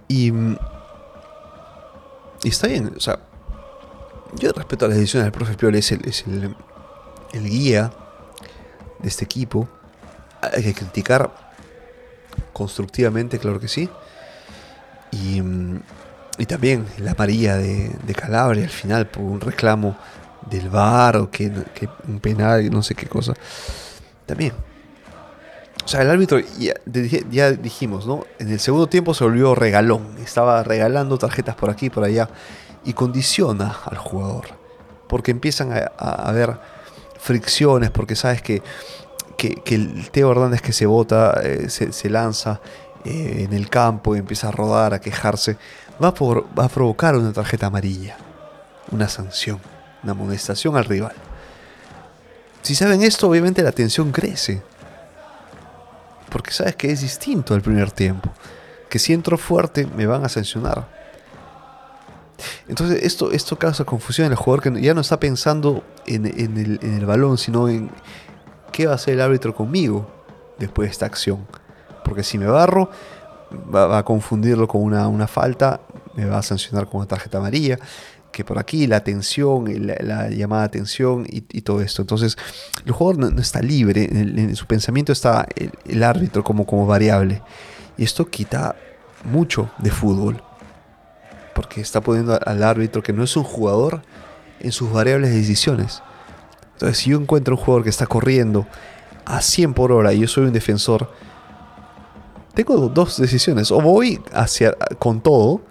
Y, 0.10 0.34
está 2.44 2.68
bien, 2.68 2.92
o 2.98 3.00
sea, 3.00 3.18
yo 4.34 4.52
respeto 4.52 4.90
las 4.90 4.98
decisiones 4.98 5.24
del 5.24 5.32
profe 5.32 5.56
Piol, 5.56 5.76
es 5.76 5.94
el, 5.94 6.06
es 6.06 6.28
el, 6.28 6.54
el 7.32 7.50
guía 7.50 7.94
de 9.00 9.08
este 9.08 9.24
equipo. 9.24 9.70
Hay 10.42 10.64
que 10.64 10.74
criticar 10.74 11.32
constructivamente, 12.52 13.40
claro 13.40 13.62
que 13.62 13.70
sí. 13.70 13.90
Y, 15.12 15.42
y 16.40 16.46
también 16.48 16.86
la 16.98 17.16
María 17.18 17.56
de, 17.56 17.96
de, 18.04 18.14
Calabria 18.14 18.66
al 18.66 18.70
final 18.70 19.08
por 19.08 19.24
un 19.24 19.40
reclamo 19.40 19.96
del 20.50 20.68
VAR 20.68 21.16
o 21.16 21.32
que, 21.32 21.50
que 21.74 21.88
un 22.06 22.20
penal, 22.20 22.70
no 22.70 22.84
sé 22.84 22.96
qué 22.96 23.06
cosa. 23.06 23.34
También. 24.26 24.52
O 25.84 25.88
sea, 25.88 26.02
el 26.02 26.10
árbitro, 26.10 26.40
ya, 26.60 27.52
dijimos, 27.52 28.06
¿no? 28.06 28.26
En 28.40 28.50
el 28.50 28.60
segundo 28.60 28.88
tiempo 28.88 29.14
se 29.14 29.24
volvió 29.24 29.56
regalón. 29.56 30.16
Estaba 30.24 30.64
regalando 30.64 31.18
tarjetas 31.18 31.56
por 31.56 31.70
aquí 31.70 31.88
y 31.88 31.90
por 31.90 32.04
allá. 32.04 32.30
Y 32.86 32.94
condiciona 32.94 33.78
al 33.86 33.98
jugador. 33.98 34.46
Porque 35.08 35.32
empiezan 35.32 35.74
a, 35.74 35.92
a 35.98 36.30
haber 36.30 36.58
fricciones, 37.20 37.92
porque 37.92 38.16
sabes 38.16 38.42
que, 38.42 38.62
que, 39.64 39.76
el 39.76 40.10
Teo 40.12 40.32
Hernández 40.32 40.62
que 40.62 40.74
se 40.74 40.86
bota, 40.86 41.40
eh, 41.44 41.70
se, 41.70 42.10
lanza 42.10 42.62
eh, 43.04 43.46
en 43.48 43.54
el 43.54 43.70
campo 43.70 44.16
y 44.16 44.20
empieza 44.20 44.50
a 44.50 44.52
rodar, 44.52 44.94
a 44.94 45.02
quejarse, 45.02 45.58
va, 46.04 46.12
va 46.12 46.66
a 46.66 46.70
provocar 46.70 47.16
una 47.16 47.34
tarjeta 47.34 47.68
amarilla, 47.68 48.18
una 48.92 49.10
sanción, 49.10 49.60
una 50.04 50.12
amonestación 50.12 50.78
al 50.78 50.86
rival. 50.86 51.14
Si 52.62 52.76
saben 52.76 53.02
esto, 53.02 53.28
obviamente 53.28 53.64
la 53.64 53.72
tensión 53.72 54.12
crece. 54.12 54.62
Porque 56.32 56.52
sabes 56.52 56.76
que 56.76 56.90
es 56.92 57.02
distinto 57.02 57.54
al 57.54 57.62
primer 57.62 57.92
tiempo. 57.92 58.32
Que 58.90 58.98
si 58.98 59.14
entro 59.14 59.38
fuerte 59.38 59.86
me 59.86 60.06
van 60.06 60.24
a 60.24 60.30
sancionar. 60.30 60.88
Entonces 62.68 63.04
esto, 63.04 63.32
esto 63.32 63.58
causa 63.58 63.84
confusión 63.84 64.26
en 64.26 64.32
el 64.32 64.38
jugador 64.38 64.64
que 64.64 64.82
ya 64.82 64.94
no 64.94 65.02
está 65.02 65.20
pensando 65.20 65.84
en, 66.08 66.26
el, 66.26 67.06
balón, 67.06 67.38
sino 67.38 67.70
en 67.70 67.92
qué 68.72 68.88
va 68.88 68.94
a 68.94 68.96
hacer 68.96 69.16
el 69.16 69.22
árbitro 69.22 69.54
conmigo 69.54 70.10
después 70.58 70.88
de 70.88 70.92
esta 70.92 71.06
acción. 71.06 71.46
Porque 72.04 72.24
si 72.24 72.38
me 72.38 72.48
barro, 72.48 72.90
va, 73.74 73.98
a 73.98 74.04
confundirlo 74.04 74.68
con 74.68 74.82
una, 74.82 75.28
falta, 75.28 75.82
me 76.16 76.26
va 76.26 76.40
a 76.40 76.42
sancionar 76.42 76.88
con 76.88 77.00
una 77.00 77.08
tarjeta 77.08 77.38
amarilla 77.38 77.78
que 78.32 78.44
por 78.44 78.58
aquí 78.60 78.88
la 78.88 78.98
atención, 78.98 79.66
la, 79.86 80.30
llamada 80.30 80.64
atención 80.64 81.26
y, 81.30 81.42
todo 81.62 81.82
esto. 81.82 82.02
Entonces, 82.02 82.38
el 82.86 82.92
jugador 82.92 83.32
no, 83.34 83.42
está 83.42 83.62
libre, 83.62 84.06
en, 84.06 84.56
su 84.56 84.66
pensamiento 84.66 85.12
está 85.12 85.48
el, 85.86 86.04
árbitro 86.04 86.44
como, 86.44 86.66
como 86.66 86.86
variable. 86.86 87.42
Y 87.98 88.04
esto 88.04 88.26
quita 88.28 88.76
mucho 89.24 89.70
de 89.78 89.92
fútbol 89.92 90.42
porque 91.54 91.82
está 91.82 92.02
poniendo 92.02 92.40
al 92.46 92.64
árbitro 92.64 93.04
que 93.04 93.14
no 93.14 93.24
es 93.24 93.36
un 93.36 93.44
jugador 93.44 94.02
en 94.60 94.72
sus 94.72 94.92
variables 94.92 95.32
de 95.32 95.38
decisiones. 95.38 96.02
Entonces, 96.74 96.98
si 96.98 97.12
yo 97.12 97.20
encuentro 97.20 97.56
un 97.56 97.62
jugador 97.62 97.84
que 97.84 97.90
está 97.90 98.08
corriendo 98.08 98.66
a 99.26 99.42
100 99.42 99.74
por 99.74 99.92
hora 99.92 100.14
y 100.14 100.20
yo 100.20 100.28
soy 100.28 100.46
un 100.46 100.54
defensor, 100.54 101.12
tengo 102.54 102.76
dos 102.90 103.18
decisiones. 103.18 103.72
O 103.72 103.82
voy 103.82 104.20
hacia 104.34 104.74
con 105.00 105.22
todo, 105.22 105.62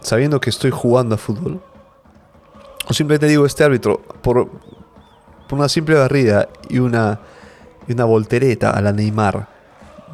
sabiendo 0.00 0.40
que 0.40 0.50
estoy 0.50 0.70
jugando 0.70 1.14
a 1.14 1.18
fútbol, 1.18 1.60
o 2.88 2.92
simplemente 2.92 3.26
digo, 3.26 3.46
este 3.46 3.64
árbitro, 3.64 4.00
por, 4.22 4.50
una 5.50 5.68
simple 5.68 5.96
barrida 5.96 6.48
y 6.68 6.78
una, 6.78 7.20
y 7.88 7.92
una 7.92 8.04
voltereta 8.04 8.70
a 8.70 8.80
la 8.80 8.92
Neymar 8.92 9.48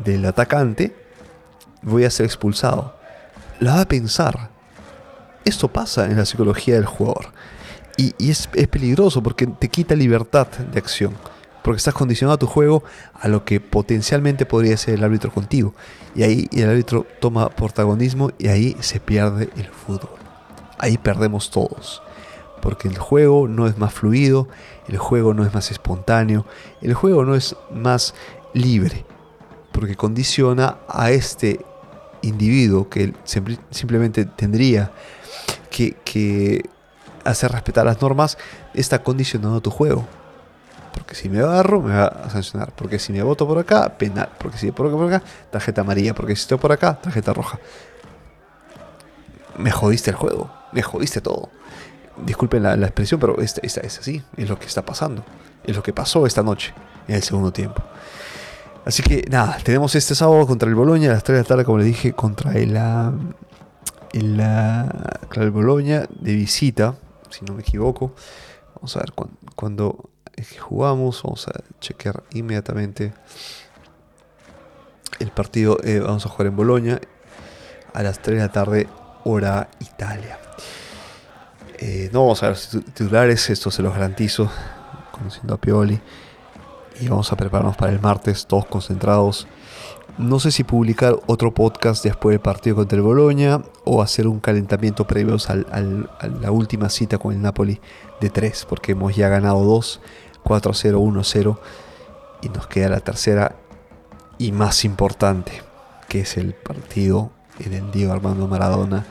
del 0.04 0.24
atacante, 0.24 0.94
voy 1.82 2.04
a 2.04 2.10
ser 2.10 2.26
expulsado. 2.26 2.94
La 3.60 3.74
va 3.74 3.80
a 3.82 3.88
pensar. 3.88 4.50
Esto 5.44 5.68
pasa 5.68 6.06
en 6.06 6.16
la 6.16 6.26
psicología 6.26 6.74
del 6.74 6.86
jugador. 6.86 7.26
Y, 7.96 8.14
es, 8.30 8.46
peligroso 8.46 9.22
porque 9.22 9.46
te 9.46 9.68
quita 9.68 9.94
libertad 9.94 10.48
de 10.48 10.78
acción. 10.78 11.14
Porque 11.66 11.78
estás 11.78 11.94
condicionado 11.94 12.36
a 12.36 12.38
tu 12.38 12.46
juego 12.46 12.84
a 13.12 13.26
lo 13.26 13.44
que 13.44 13.58
potencialmente 13.58 14.46
podría 14.46 14.76
ser 14.76 14.94
el 14.94 15.02
árbitro 15.02 15.32
contigo. 15.32 15.74
Y 16.14 16.22
ahí 16.22 16.48
el 16.52 16.70
árbitro 16.70 17.08
toma 17.18 17.48
protagonismo 17.48 18.30
y 18.38 18.46
ahí 18.46 18.76
se 18.78 19.00
pierde 19.00 19.50
el 19.56 19.66
fútbol. 19.66 20.10
Ahí 20.78 20.96
perdemos 20.96 21.50
todos. 21.50 22.04
Porque 22.62 22.86
el 22.86 22.96
juego 22.98 23.48
no 23.48 23.66
es 23.66 23.78
más 23.78 23.92
fluido, 23.92 24.46
el 24.86 24.98
juego 24.98 25.34
no 25.34 25.44
es 25.44 25.52
más 25.54 25.72
espontáneo, 25.72 26.46
el 26.82 26.94
juego 26.94 27.24
no 27.24 27.34
es 27.34 27.56
más 27.74 28.14
libre. 28.54 29.04
Porque 29.72 29.96
condiciona 29.96 30.76
a 30.88 31.10
este 31.10 31.66
individuo 32.22 32.88
que 32.88 33.12
simplemente 33.72 34.24
tendría 34.24 34.92
que, 35.68 36.62
hacer 37.24 37.50
respetar 37.50 37.86
las 37.86 38.00
normas 38.00 38.38
está 38.72 39.02
condicionando 39.02 39.60
tu 39.60 39.72
juego. 39.72 40.06
Porque 40.96 41.14
si 41.14 41.28
me 41.28 41.40
agarro, 41.40 41.82
me 41.82 41.94
va 41.94 42.06
a 42.06 42.30
sancionar. 42.30 42.72
Porque 42.74 42.98
si 42.98 43.12
me 43.12 43.22
voto 43.22 43.46
por 43.46 43.58
acá, 43.58 43.96
penal. 43.98 44.30
Porque 44.38 44.56
si 44.56 44.72
por 44.72 44.86
acá, 44.86 44.96
por 44.96 45.12
acá, 45.12 45.22
tarjeta 45.50 45.82
amarilla. 45.82 46.14
Porque 46.14 46.34
si 46.34 46.42
estoy 46.42 46.56
por 46.56 46.72
acá, 46.72 46.98
tarjeta 47.00 47.34
roja. 47.34 47.60
Me 49.58 49.70
jodiste 49.70 50.10
el 50.10 50.16
juego. 50.16 50.50
Me 50.72 50.82
jodiste 50.82 51.20
todo. 51.20 51.50
Disculpen 52.24 52.62
la, 52.62 52.74
expresión, 52.74 53.20
pero 53.20 53.38
es, 53.40 53.60
es, 53.62 53.78
así. 53.78 54.22
Es 54.38 54.48
lo 54.48 54.58
que 54.58 54.66
está 54.66 54.84
pasando. 54.84 55.22
Es 55.64 55.76
lo 55.76 55.82
que 55.82 55.92
pasó 55.92 56.26
esta 56.26 56.42
noche, 56.42 56.72
en 57.06 57.16
el 57.16 57.22
segundo 57.22 57.52
tiempo. 57.52 57.82
Así 58.86 59.02
que 59.02 59.26
nada, 59.28 59.58
tenemos 59.62 59.94
este 59.94 60.14
sábado 60.14 60.46
contra 60.46 60.68
el 60.68 60.74
Boloña 60.74 61.10
a 61.10 61.14
las 61.14 61.24
3 61.24 61.36
de 61.36 61.42
la 61.42 61.48
tarde, 61.48 61.64
como 61.64 61.78
le 61.78 61.84
dije, 61.84 62.14
contra 62.14 62.52
el, 62.52 62.74
en 64.12 64.36
la 64.38 65.20
el 65.34 65.50
Bologna 65.50 66.06
de 66.08 66.32
visita, 66.32 66.94
si 67.28 67.44
no 67.44 67.52
me 67.54 67.60
equivoco. 67.60 68.14
Vamos 68.76 68.96
a 68.96 69.00
ver 69.00 69.12
cuándo 69.54 70.10
jugamos. 70.44 71.22
Vamos 71.22 71.48
a 71.48 71.52
chequear 71.80 72.22
inmediatamente 72.32 73.12
el 75.18 75.30
partido. 75.30 75.78
Eh, 75.84 76.00
vamos 76.00 76.26
a 76.26 76.28
jugar 76.28 76.48
en 76.48 76.56
Boloña 76.56 77.00
a 77.92 78.02
las 78.02 78.20
3 78.20 78.38
de 78.38 78.46
la 78.46 78.52
tarde, 78.52 78.88
hora 79.24 79.68
Italia. 79.80 80.38
Eh, 81.78 82.10
no 82.12 82.22
vamos 82.22 82.42
a 82.42 82.48
ver 82.48 82.56
titulares, 82.94 83.50
esto 83.50 83.70
se 83.70 83.82
los 83.82 83.92
garantizo, 83.92 84.50
conociendo 85.12 85.54
a 85.54 85.60
Pioli. 85.60 86.00
Y 87.00 87.08
vamos 87.08 87.30
a 87.32 87.36
prepararnos 87.36 87.76
para 87.76 87.92
el 87.92 88.00
martes, 88.00 88.46
todos 88.46 88.66
concentrados 88.66 89.46
no 90.18 90.40
sé 90.40 90.50
si 90.50 90.64
publicar 90.64 91.18
otro 91.26 91.52
podcast 91.52 92.02
después 92.02 92.32
del 92.32 92.40
partido 92.40 92.76
contra 92.76 92.96
el 92.96 93.02
Boloña 93.02 93.60
o 93.84 94.00
hacer 94.00 94.26
un 94.26 94.40
calentamiento 94.40 95.06
previo 95.06 95.36
a 95.46 95.80
la 95.80 96.50
última 96.50 96.88
cita 96.88 97.18
con 97.18 97.34
el 97.34 97.42
Napoli 97.42 97.80
de 98.20 98.30
3, 98.30 98.66
porque 98.66 98.92
hemos 98.92 99.14
ya 99.14 99.28
ganado 99.28 99.62
2, 99.62 100.00
4-0, 100.46 100.94
1-0 100.94 101.58
y 102.42 102.48
nos 102.48 102.66
queda 102.66 102.88
la 102.88 103.00
tercera 103.00 103.56
y 104.38 104.52
más 104.52 104.84
importante, 104.84 105.62
que 106.08 106.20
es 106.20 106.36
el 106.36 106.54
partido 106.54 107.30
en 107.58 107.72
el 107.72 107.90
Diego 107.90 108.12
Armando 108.12 108.46
Maradona, 108.46 109.06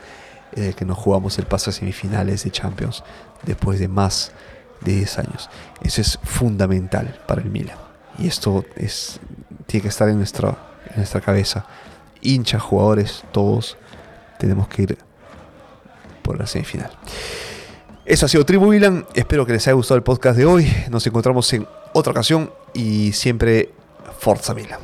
en 0.52 0.64
el 0.64 0.74
que 0.74 0.84
nos 0.84 0.96
jugamos 0.98 1.38
el 1.38 1.46
paso 1.46 1.70
a 1.70 1.72
semifinales 1.72 2.44
de 2.44 2.50
Champions 2.50 3.04
después 3.44 3.78
de 3.78 3.88
más 3.88 4.32
de 4.80 4.92
10 4.94 5.18
años. 5.18 5.50
Eso 5.82 6.00
es 6.00 6.18
fundamental 6.22 7.20
para 7.26 7.42
el 7.42 7.50
Milan. 7.50 7.76
Y 8.18 8.28
esto 8.28 8.64
es, 8.76 9.20
tiene 9.66 9.82
que 9.82 9.88
estar 9.88 10.08
en 10.08 10.16
nuestra 10.16 10.56
en 10.90 10.96
nuestra 10.96 11.20
cabeza. 11.20 11.66
Hinchas, 12.20 12.62
jugadores, 12.62 13.24
todos 13.32 13.76
tenemos 14.38 14.68
que 14.68 14.82
ir 14.82 14.98
por 16.22 16.38
la 16.38 16.46
semifinal. 16.46 16.90
Eso 18.06 18.26
ha 18.26 18.28
sido 18.28 18.46
Tribu 18.46 18.66
Milan. 18.66 19.04
Espero 19.14 19.44
que 19.44 19.52
les 19.52 19.66
haya 19.66 19.74
gustado 19.74 19.96
el 19.96 20.04
podcast 20.04 20.38
de 20.38 20.46
hoy. 20.46 20.72
Nos 20.90 21.04
encontramos 21.08 21.52
en 21.52 21.66
otra 21.92 22.12
ocasión 22.12 22.52
y 22.72 23.12
siempre 23.12 23.70
Forza 24.20 24.54
Milan. 24.54 24.78